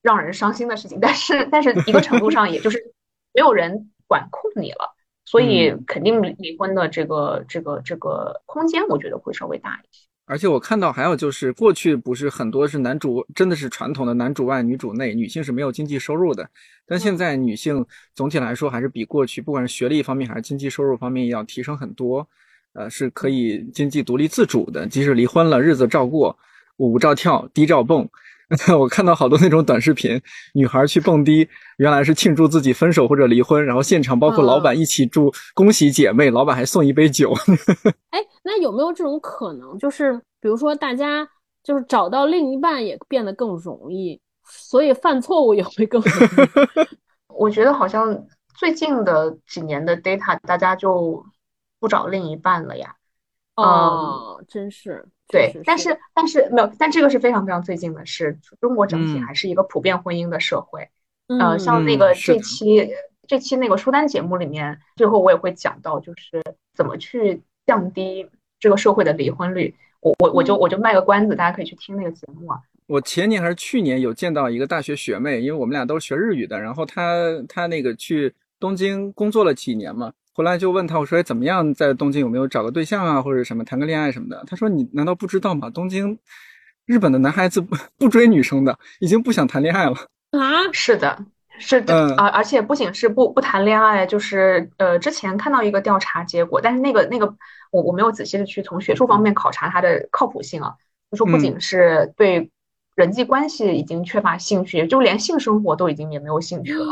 [0.00, 1.00] 让人伤心的事情。
[1.00, 2.94] 但是但是一个程度上，也就是
[3.32, 10.03] 没有人管控你了，所以肯定离婚的这个这个这个空间，我觉得会稍微大一些。
[10.26, 16.48] 而且我看到还有就是，过去不是很多是男主，真的是传统的男主外女主内，女性是没有经济收入的。
[16.86, 22.26] 但现在女性总体来说还是比过去，不管是学历方面还是经济收入方面，要提升很多。
[22.72, 26.36] 呃，是可以经济独立自主的，即使离婚了，日子照过，
[26.78, 28.08] 舞照跳，低照蹦。
[28.78, 30.20] 我看到好多那种短视频，
[30.54, 31.48] 女孩去蹦迪，
[31.78, 37.32] 原来是庆祝自己分手或者离婚，然后现场包括老板一起祝恭喜姐妹，老板还送一杯酒。
[38.10, 41.26] 哎，那有没有这种可能，就是比如说大家
[41.62, 46.88] 就是找到另一半也变得更容易，所以犯错误也会更容易？
[47.36, 48.16] 我觉得好像
[48.58, 51.24] 最近的几年的 data，大家就
[51.80, 52.94] 不找另一半了呀。
[53.56, 55.04] 哦，真是。
[55.28, 58.38] 对，但是但是没有，但这个是非常非常最近的事。
[58.60, 60.88] 中国整体还是一个普遍婚姻的社会。
[61.28, 62.88] 嗯，像那个这期
[63.26, 66.42] 这期那个书单节目里面，最后我也会讲到，就是
[66.74, 68.28] 怎么去降低
[68.60, 69.74] 这个社会的离婚率。
[70.00, 72.60] 我我我就我就卖个关子，大家可以去听那个节目啊。
[72.86, 80.12] 我前年还是去年有见到一个大学学妹，因为我们俩都是学日语的，然后她她那个去东京工作了几年嘛。
[80.34, 84.42] 回来就问他，我说怎么样，在东京有没有找个对象啊，或者什么谈个恋爱什么的？
[84.48, 85.70] 他说你难道不知道吗？
[85.70, 86.18] 东京，
[86.86, 89.94] 日本的男孩子不 不追女生的，已经不想谈恋爱了
[90.32, 90.72] 啊！
[90.72, 91.24] 是的，
[91.60, 97.32] 是的，而而且不仅是不不谈恋爱，就是呃，之前看到一个调查结果，但是那个那个
[97.70, 100.74] 我我没有仔细的去从学术方面考察它的靠谱性啊，
[101.12, 102.50] 就说不仅是对
[102.96, 106.84] 人际关系已经缺乏兴趣，就连性生活都已经也没有兴趣了。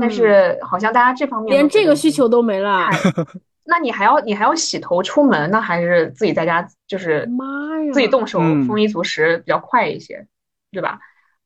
[0.00, 2.88] 但是好像大家这方面连这个需求都没了，
[3.64, 7.46] 那你还要你还要洗头出门，呢还是自己在家就是妈
[7.84, 10.26] 呀，自己动手丰衣足食比较快一些，
[10.72, 10.98] 对吧？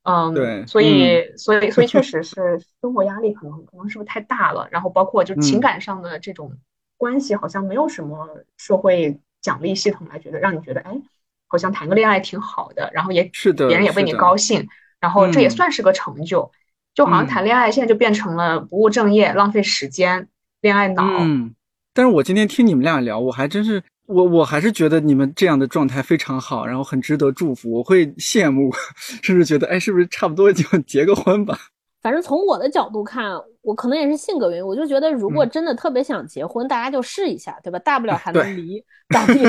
[0.04, 6.50] 嗯，对，所以所以所以确实是生活压力可能可能是不是太大了，然后包括就情感上的这种
[6.96, 8.26] 关系，好像没有什么
[8.56, 10.98] 社会奖励系统来觉得让你觉得哎，
[11.46, 14.66] 好像谈个恋爱挺好的，然后也是的，别人也为你高兴，
[14.98, 16.50] 然后这也算是个成就。
[16.94, 20.28] 就好像谈恋爱现在就变成了不务正业、浪费时间、
[20.60, 21.54] 恋爱脑，嗯
[21.92, 28.70] 但是我今天听你们俩聊，我还真是我我还是觉得你们这样的状态非常好，然后很值得祝福，我会羡慕，
[29.22, 31.58] 甚至觉得哎，是不是差不多就结个婚吧？
[32.00, 33.32] 反正从我的角度看，
[33.62, 37.78] 我可能也是性格原因，我就觉得如果真的特别想结婚，大家就试一下，对吧？
[37.80, 39.40] 大不了还能离，咋地？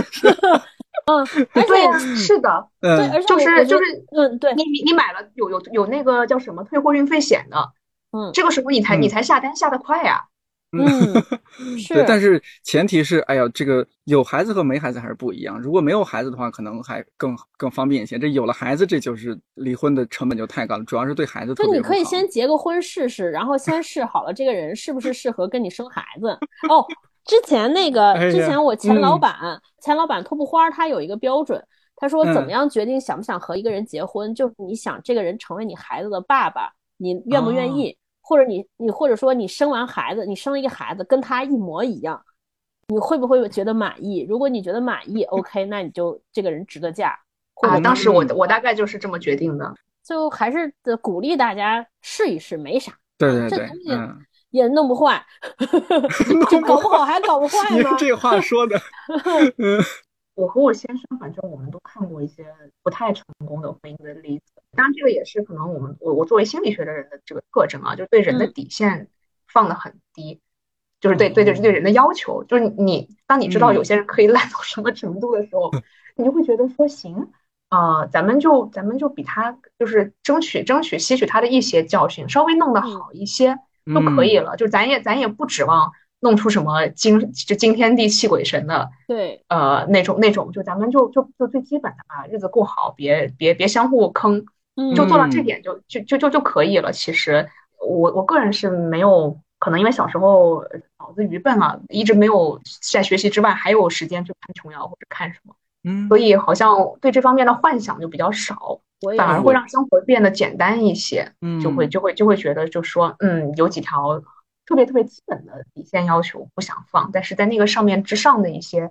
[1.08, 7.74] 嗯，对，是的，对，而且就是就是，嗯，对，你你你买了有有有那个叫什么退货运费险的，
[8.12, 10.26] 嗯，这个时候你才你才下单下的快呀。
[10.74, 10.88] 嗯，
[11.78, 15.60] 是，但是前提是，哎呀，这个有孩子和没孩子还是不一样。
[15.60, 18.18] 如果没有孩子的话，可能还更更方便一些。
[18.18, 21.54] 这有了孩子，这就是离婚的成本就太高了，主要是对孩子。
[21.56, 26.30] 就你可以先结个婚试试，然后先试好了这个人是不是适合跟你生孩子。
[26.70, 26.86] 哦，
[27.26, 31.62] 之前那个，之前我前老板，前老板托布花他有一个标准，
[31.98, 37.98] 他说怎么样决定想不想和一个人结婚，就是你想这个人成为你孩子的爸爸，你愿不愿意？
[38.22, 42.24] 或者你你或者说你生完孩子，你生了一个孩子跟他一模一样，
[42.88, 44.26] 你会不会觉得满意？
[44.30, 47.18] 如果你觉得满意， OK，那你就这个人值得嫁。
[47.62, 49.74] 啊，当时我我大概就是这么决定的。
[50.04, 52.92] 就还是鼓励大家试一试，没啥。
[53.18, 53.92] 对对对，这东西
[54.50, 55.24] 也弄不坏
[56.50, 57.90] 这搞不好还搞不坏呢。
[58.00, 58.82] 这话说的。
[60.42, 62.48] 我和我先生，反正我们都看过一些
[62.82, 64.44] 不太成功的婚姻的例子。
[64.76, 69.08] 当然，这个也是可能我们我我作为心理学的人的这个特征啊，就是对人的底线
[69.48, 70.42] 放的很低，
[71.00, 75.70] 就是对对对对人的要求，就是你当你知道有些人可以烂到什么程度的时候，
[76.18, 77.30] 你就会觉得说行
[77.70, 84.58] 啊，咱们就咱们就比他就是争取争取吸取他的一些教训，稍微弄得好一些就可以了。
[84.58, 85.92] 就咱也咱也不指望。
[86.24, 94.46] 弄出什么惊就惊天地泣鬼神的，对，呃，那种那种，就咱们就就就最基本的啊，日子过好，别别别相互坑，
[94.96, 96.92] 就做到这点就就就就就可以了。
[96.92, 97.50] 其实
[97.84, 100.64] 我我个人是没有可能，因为小时候
[101.00, 102.62] 脑子愚笨啊，一直没有
[102.92, 108.80] 在学习之外还有时间去看琼瑶或者看什么，嗯，所以好像对这方面的幻想就比较少，
[109.18, 114.22] 反而会让生活变得简单一些，嗯，就会就会就会觉得就说嗯，有几条。
[114.72, 118.90] 特别特别基本的底线要求不想放，但是在那个上面之上的一些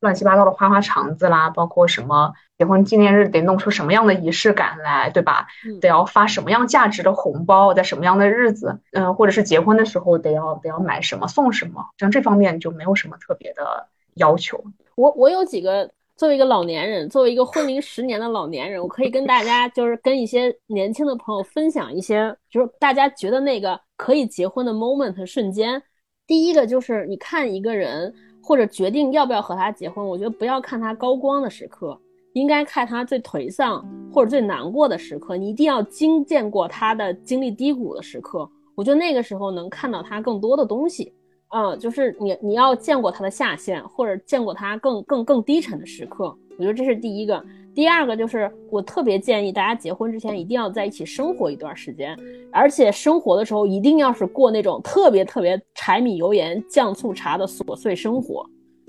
[0.00, 5.46] 乱七八糟的花花肠子啦，包括什么结婚纪念日得弄出什么样的仪式感来，对吧？
[5.80, 14.64] 得要发什么样价值的红包，在什么样的日子，嗯，或者是结婚的时候得要得要买什么送什么，像这方面就没有什么特别的要求。
[14.96, 15.92] 我我有几个。
[16.20, 25.82] 作为一个老年人，作为一个婚龄十年的老年人，我可以跟大家，就是跟一些年轻的朋友分享一些，就是大家觉得那个可以结婚的 moment 瞬间。
[26.26, 31.98] 第一个就是你看一个人，或者决定要不要和他结婚，我觉得不要看他高光的时刻，
[32.34, 35.38] 应该看他最颓丧或者最难过的时刻。
[35.38, 41.14] 你一定要经见过他的经历低谷的时刻，我觉得那个时候能看到他更多的东西。
[41.52, 46.24] 嗯，就是你你要见过他的下限，或者见过他更更更低沉的时刻，
[46.56, 47.42] 我觉得这是第一个。
[47.72, 52.16] 第二个就是我特别建议大家结婚之前一定要在一起生活一段时间，
[52.52, 58.44] 而且生活的时候一定要是过那种特别特别柴米油盐酱醋茶的琐碎生活，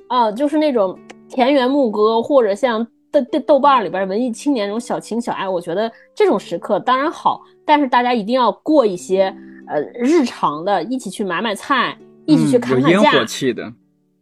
[0.08, 0.98] 啊，就是那种
[1.30, 9.36] 田园牧歌或者像豆豆豆瓣里边文艺青年那种小情小爱，我觉得这种时刻当然好，但是大家一定要过一些
[9.68, 11.98] 呃日常的，一起去买买菜。
[12.26, 13.72] 一起去看看烟火气的，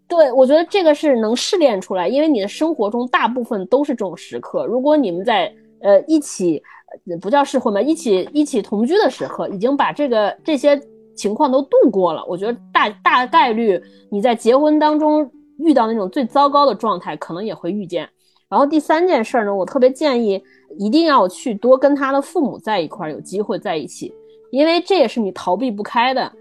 [0.07, 4.65] 对我觉得这个是能试炼出来，因为你的生活中大部分都是这种时刻。
[4.65, 6.61] 如果你们在呃一起，
[7.21, 10.81] 不叫试婚吧，一起一起同居的时刻，已经把这个这些
[11.15, 18.09] 情况都度过了，我觉得大大概率你在结婚当中遇到那种最糟糕的状态，可能也会遇见。
[18.49, 20.41] 然后第三件事呢，我特别建议
[20.79, 24.11] 一定要去多跟他的父母在一块儿，有机会在一起，
[24.49, 26.31] 因为这也是你逃避不开的。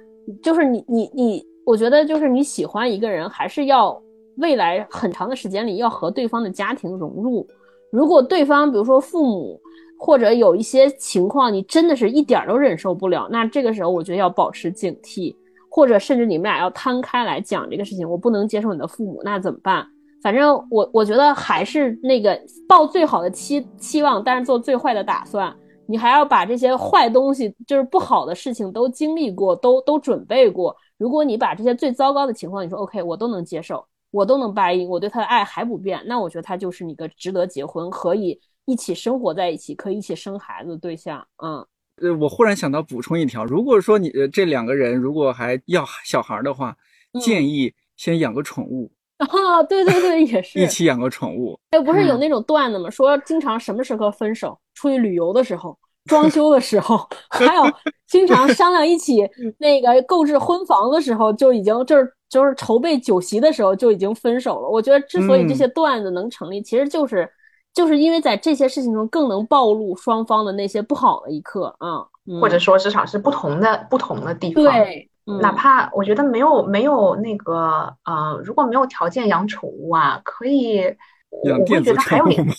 [0.43, 4.01] 就是你你你，我觉得就是你喜欢一个人，还是要
[4.37, 7.47] 未来很长的时间里要和对方的家庭融入。
[7.91, 9.61] 如果对方比如说父母
[9.99, 15.35] 或者有一些情况，你真的是一点都忍受不了，那这个时候我觉得要保持警惕，
[15.71, 18.09] 或者甚至你们俩要摊开来讲这个事情。
[18.09, 19.87] 我不能接受你的父母，那怎么办？
[20.21, 22.39] 反正我我觉得还是那个
[22.69, 25.55] 抱最好的期期望，但是做最坏的打算。
[25.91, 30.77] 你还要把这些坏东西，就是不好的事情都经历过，都都准备过。
[30.99, 41.27] 如果你把这些最糟糕的情况，你说 OK，我都能接受，我都能答应，我对他的爱还不变，那我觉得他就是你个值得结婚，可以一起生活在一起，可以一起生孩子的对象。
[41.43, 41.67] 嗯，
[42.03, 46.77] 呃，我忽然想到补充一条，如果说你这两个人如果还要小孩的话，
[47.23, 48.93] 建议先养个宠物。
[49.27, 51.59] 啊，对对对，也是一起养个宠物。
[51.71, 52.89] 哎，不是有那种段子吗？
[52.89, 54.59] 说经常什么时候分手？
[54.75, 57.63] 出去旅游的时候，装修的时候， 还有
[58.07, 59.29] 经常商量一起
[59.59, 64.69] 那个购置婚房的时候，就已经就是就是筹备酒席的时候就已经分手了。
[64.69, 67.29] 我觉得之所以这些段子能成立，其实就是
[67.75, 72.07] 就是因为在这些事情中更能暴露双方的那些不好的一刻啊，
[72.41, 74.63] 或者说至少是不同的不同的地方。
[74.63, 75.11] 对，
[75.41, 80.83] 哪怕我觉得没有没有那个呃，如果没有条件养宠物啊，可以，
[81.31, 82.47] 我会觉得还有点。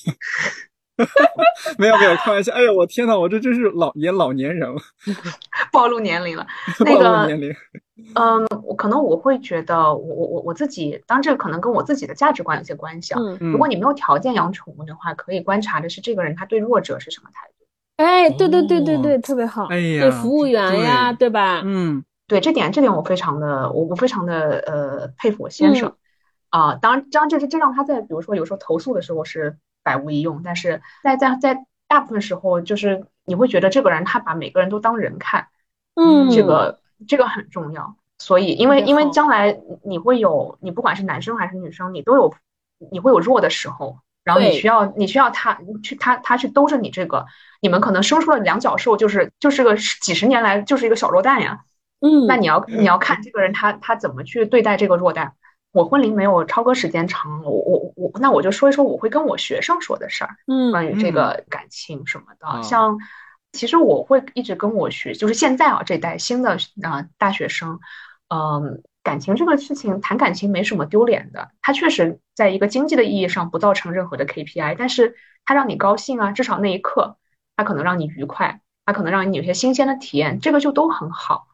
[1.78, 2.52] 没有没有，开玩笑。
[2.54, 4.82] 哎呦，我天呐，我这真是老年老年人了，
[5.72, 6.46] 暴露年龄了。
[6.86, 7.56] 暴露年龄。
[8.16, 13.20] 嗯，我可能我会觉得，我我我我自己，当这个可能跟我自己的价值观有些关系啊。
[13.40, 17.66] 嗯如果你没有条件养宠物的话，可以观察的是这个人他对弱者是什么态度。
[17.98, 19.66] 哎，对对对对对，特别好。
[19.68, 21.62] 哎呀，对服务员呀，对吧？
[21.64, 25.96] 嗯，对这点这点我非常的我我非常的呃佩服我先生
[26.50, 26.76] 啊。
[26.76, 29.58] 当然，当然这是这让他在比如说有时候投诉的时候是。
[29.82, 35.48] 百无一用，但是在在在大部分时候，就是你会觉得这个人他把每个人都当人看，
[35.96, 37.96] 嗯，这个这个很重要。
[38.20, 42.36] 所以，因为因为将来你会有，你不管是男生还是女生，你都有
[42.92, 47.26] 你会有弱的时候，然后你需要你需要他去他他去兜着你这个，
[47.62, 51.62] 你们可能生出了两脚兽，就是就是个几十年来就是一个小弱蛋呀，
[52.02, 55.34] 嗯，那你要你要看这个人他他怎么去对待这个弱蛋。
[55.72, 62.64] 我婚龄没有超哥时间长，我我我，那我就说一说我会跟我学生说的事儿，嗯，关于这个感情什么的。
[62.64, 62.98] 像
[63.52, 67.80] 其实我会一直跟我学，就是现在啊这代新的啊大学生，
[68.30, 77.18] 嗯，感情这个事情谈感情没什么丢脸的，它确实在一个经济的意义上不造成任何的 KPI，但是它让你高兴啊，至少那一刻
[77.56, 81.46] 它可能让你愉快，它可能让你有些新鲜的体验，这个就都很好。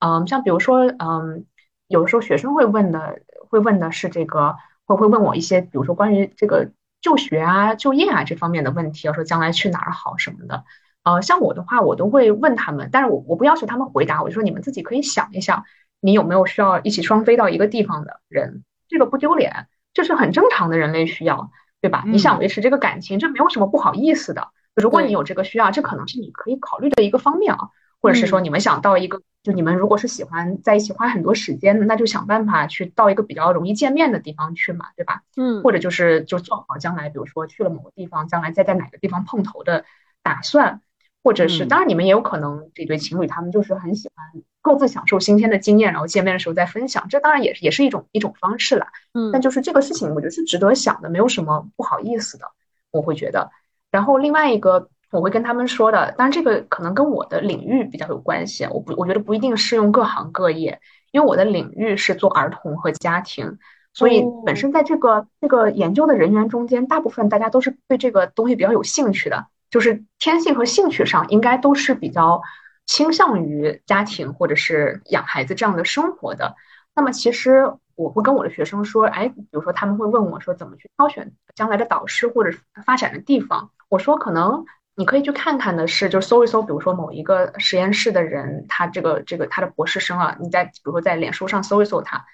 [0.00, 1.46] 嗯，像比如说，嗯，
[1.86, 3.20] 有时候学生会问的。
[3.50, 4.54] 会问的是这个，
[4.86, 6.70] 会会问我一些，比如说关于这个
[7.00, 10.62] 就学啊、就业啊这方面的问题，要说将来去哪儿好什么的。
[11.02, 15.64] 呃，像我的话，我都会问他们，但是我我不要求他们回答，我就说你们自己可以想一想，
[16.00, 21.50] 你有没有需要一起双飞到一个地方的人，这个不丢脸，这是很正常的人类需要，
[21.80, 22.04] 对吧？
[22.06, 24.50] 你想维持这个感情，这没有什么不好意思的。
[24.76, 27.70] 如果你有这个需要，这可能是你可以考虑的一个方面啊，
[28.00, 29.22] 或者是说你们想到一个。
[29.42, 35.22] 就你们如果是喜欢在一起花很多时间，那就想办法去到一个比较容易见面的地方去嘛，对吧？
[35.34, 39.86] 嗯，或者就是就做好将来，比如说去了某个地方，将来再在哪个地方碰头的
[40.22, 40.82] 打算，
[41.24, 48.88] 或者是当然你们也有可能这对情侣他们就是很喜欢各自享受新鲜的经验，然后见面的时候再分享，这当然也是也是一种一种方式啦。
[49.14, 52.44] 嗯，但就是这个事情，我觉得是值得想的，没有什么不好意思的，
[52.90, 53.50] 我会觉得。
[53.90, 54.90] 然后另外一个。
[55.10, 60.80] 我会跟他们说的，当然这个可能跟我的领域比较有关系，我不我觉得不一定适用各行各业，
[61.10, 63.58] 因为我的领域是做儿童和家庭，
[63.92, 72.40] 所以本身在这个这个研究的人员中间，大部分大家都是对这个东西比较有兴趣的，就是天性和兴趣上应该都是比较
[72.86, 76.54] 倾向于家庭或者是养孩子这样的生活的。
[76.94, 82.56] 那么其实我会跟我的学生说，哎，比如说他们会问我说怎么去挑选将来的导师或者
[82.86, 84.64] 发展的地方，我说可能。
[85.00, 92.26] 你可以去看看的是，就搜一搜，比如说某一个实验室的人，他这个这个他的博士生啊，你在比如说在脸书上搜一搜他，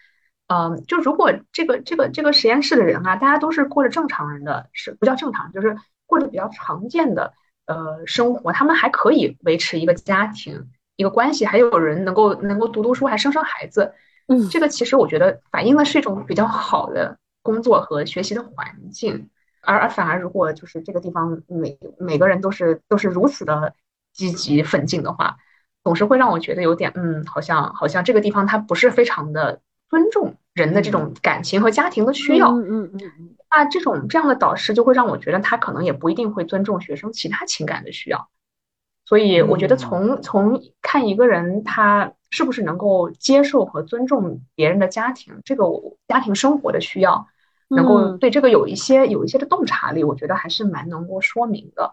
[0.48, 5.76] 嗯，就如果这个这个这个实验室的人啊，大家都是过着正常人的，是不叫正常，就是
[6.06, 7.34] 过着比较常见的
[7.66, 10.66] 呃生活，他们还可以维持一个家庭
[10.96, 13.94] 一个关系，还有人能够能够读读书，还生生孩子，
[14.26, 19.30] 嗯，这个其实我觉得反映的是一种比较好的工作和学习的环境。
[19.66, 23.74] 而而反而，如果就是这个地方每每个人都是都是如此的
[24.12, 25.36] 积极奋进的话，
[25.84, 29.60] 总是会让我觉得有点嗯，好像好像这个地方它不是非常的
[29.90, 32.50] 尊重人的这种感情和家庭的需要。
[32.52, 33.36] 嗯嗯嗯嗯。
[33.50, 38.28] 那这种这样的导师就会让我觉得他可能也不一定会尊重学生其他情感的需要。
[39.04, 45.64] 所以我觉得从从看一个人他是不是能够接受和尊重别人的家庭这个
[46.08, 47.28] 家庭生活的需要。
[47.68, 51.92] 能够对这个有一些有一些的洞察力，我觉得还是蛮能够说明的。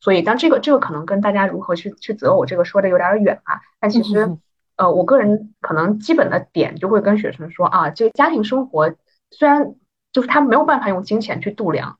[0.00, 3.60] 所以，当这个这个可能跟大家如何去去择偶这个说的有点远啊。
[3.78, 4.36] 但其实，
[4.76, 8.92] 呃，我个人可能基本的点就会跟学生说啊，这个家庭生活
[9.30, 9.74] 虽然
[10.12, 11.98] 就是他没有办法用金钱去度量，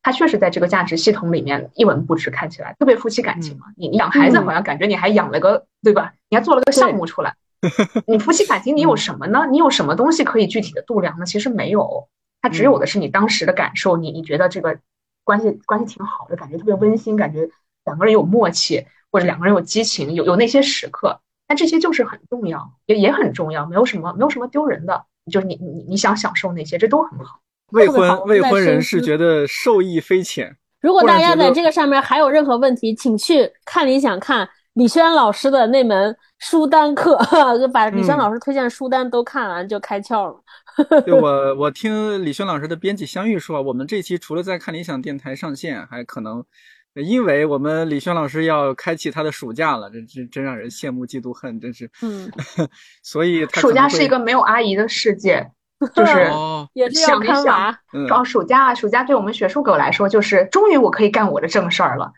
[0.00, 3.66] 他确实在这个价值系统里面一文不值，看起来特别夫妻感情嘛。
[3.76, 6.12] 你你养孩子好像感觉你还养了个对吧？
[6.28, 7.34] 你还做了个项目出来。
[8.06, 9.48] 你夫妻感情你有什么呢？
[9.50, 11.26] 你有什么东西可以具体的度量呢？
[11.26, 12.06] 其实没有。
[12.42, 14.78] 它只有的是你当时的感受，你你觉得这个
[15.24, 17.48] 关系关系挺好的，感觉特别温馨，感觉
[17.84, 27.40] 两个人有默契，或者两个人有激情，有有那些时刻，但这些就是很重要，也也很重要，没有什么没有什么丢人的，就是你你你想享受那些，这都很好。
[27.72, 30.56] 未婚未婚人士觉得受益匪浅。
[30.80, 34.48] 如果大家在这个上面还有任何问题，请去看理想看。
[34.80, 37.14] 李轩老师的那门书单课，
[37.70, 40.42] 把李轩老师推荐书单都看完就开窍了。
[41.04, 46.42] 对 我，我听李轩老师的编辑相遇说，我们这期除了在看理想电台上线，还可能
[46.94, 51.90] 因为我们李轩老师要开启他的暑假了，这这真让人羡慕嫉妒恨，真是。
[52.00, 52.30] 嗯，
[53.04, 55.46] 所以暑假是一个没有阿姨的世界。
[55.94, 56.30] 就是
[56.74, 57.74] 也是要看娃，
[58.08, 62.12] 到暑假，暑假对我们学术狗来说，就是终于我可以干我的正事儿了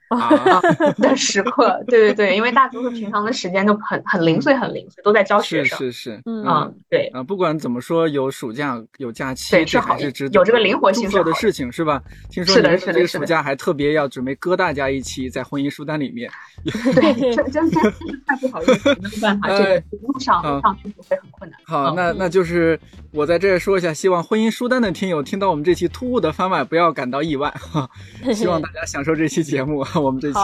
[0.98, 1.80] 的时刻。
[1.86, 5.78] 对对对，因为大多数平常的时间都很很零碎，很零碎，都在教学生。
[5.78, 9.96] 是是是，嗯，对啊，不管怎么说，有暑假有假期，是好，
[10.32, 12.02] 有这个灵活性做的事情是吧？
[12.28, 16.28] 听说是的，是的，这个暑假还特别要准备搁大家一期在婚姻书单里面。
[16.64, 21.60] 对，真真真是太不好意思，没有办法，这个路上路上去会很困难。
[21.64, 22.76] 好，那那就是
[23.12, 23.52] 我在这。
[23.52, 27.88] 再说一下，希望婚姻书单的听友听到我们这期突兀的番外，不要感到意外哈。
[28.34, 29.84] 希望大家享受这期节目。
[30.00, 30.38] 我们这期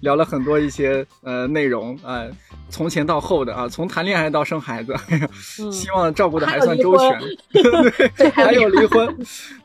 [0.00, 2.24] 聊了很多一些呃内容啊，
[2.68, 4.94] 从前到后的啊，从谈恋爱到生孩子，
[5.70, 7.20] 希望照顾的还算周全。
[8.16, 9.16] 对，还有离婚。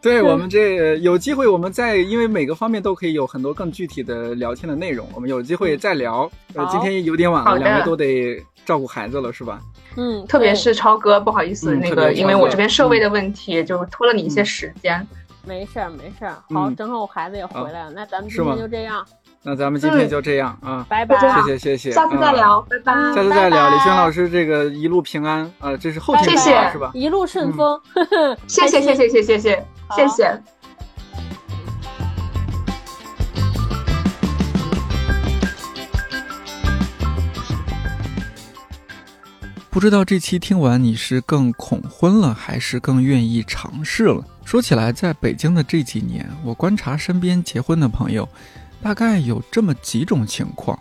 [0.02, 6.30] 对我们这有机会，我们再因为每个方面都可以有很多更具体的聊天的内容，我们有机会再聊。
[6.54, 9.60] 呃，今天有点晚了，两位都得照顾孩子了，是吧？
[9.98, 15.06] 嗯，特别是超哥，不好意思，那个因为我这边设备的问题，就拖了你一些时间。
[15.44, 16.38] 没事儿，没事儿。
[16.54, 19.04] 好，正好我孩子也回来了，那咱们今天就这样。
[19.44, 21.18] 那咱们今天就这样啊，拜拜。
[21.20, 22.94] 谢谢谢谢，下次再聊，拜拜。
[23.12, 26.92] 下次再聊，李轩老师，这个一路平安啊，这是后天谢是吧？
[26.94, 27.82] 一路顺风，
[28.48, 29.66] 谢谢谢谢谢谢谢
[29.96, 30.42] 谢谢。
[39.72, 44.24] 不知道这期听完你是更恐婚了，还是更愿意尝试了？
[44.46, 48.28] 说起来，在北京的这几年，我观察身边结婚的朋友，
[48.82, 50.78] 大概有这么几种情况：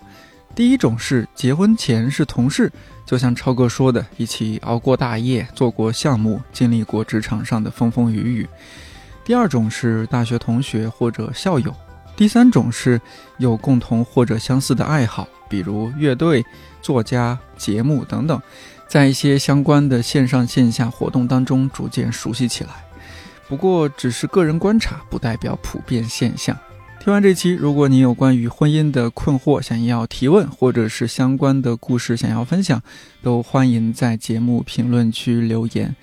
[0.55, 2.73] 第一种是结婚前是同事，
[3.05, 8.47] 就像超哥说的，一起熬过大夜，做过项目，经历过职场上的风风雨雨；
[9.25, 11.71] 第二种是大学同学或者校友；
[12.17, 13.01] 第三种是
[13.39, 16.45] 有共同或者相似的爱好，比如乐队、
[16.81, 18.41] 作家、节目等等。
[18.89, 22.71] 在一些相关的线上线下活动当中逐渐熟悉起来，
[23.47, 26.59] 不过只是个人观察，不代表普遍现象。
[27.03, 32.83] 听完这期，如果你有关于婚姻的困惑想要提问，或者是相关的故事想要分享，
[33.23, 35.97] 都欢迎在节目评论区留言。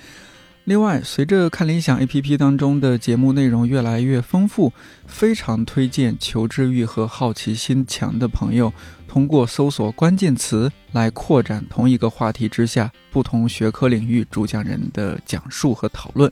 [0.63, 4.73] 另外，随着看理想 APP 当中的节目内容越来越丰富，
[5.05, 8.73] 非常推荐求知欲和好奇心强的朋友，
[9.07, 16.31] 通过搜索关键词来扩展同一个话题之下不同学科领域主讲人的讲述和讨论，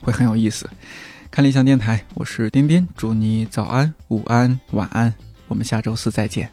[0.00, 0.66] 会很有意思。
[1.30, 5.14] 看理想电台，我是丁丁，祝你早安、午安、晚安，
[5.46, 6.50] 我们下周四再见。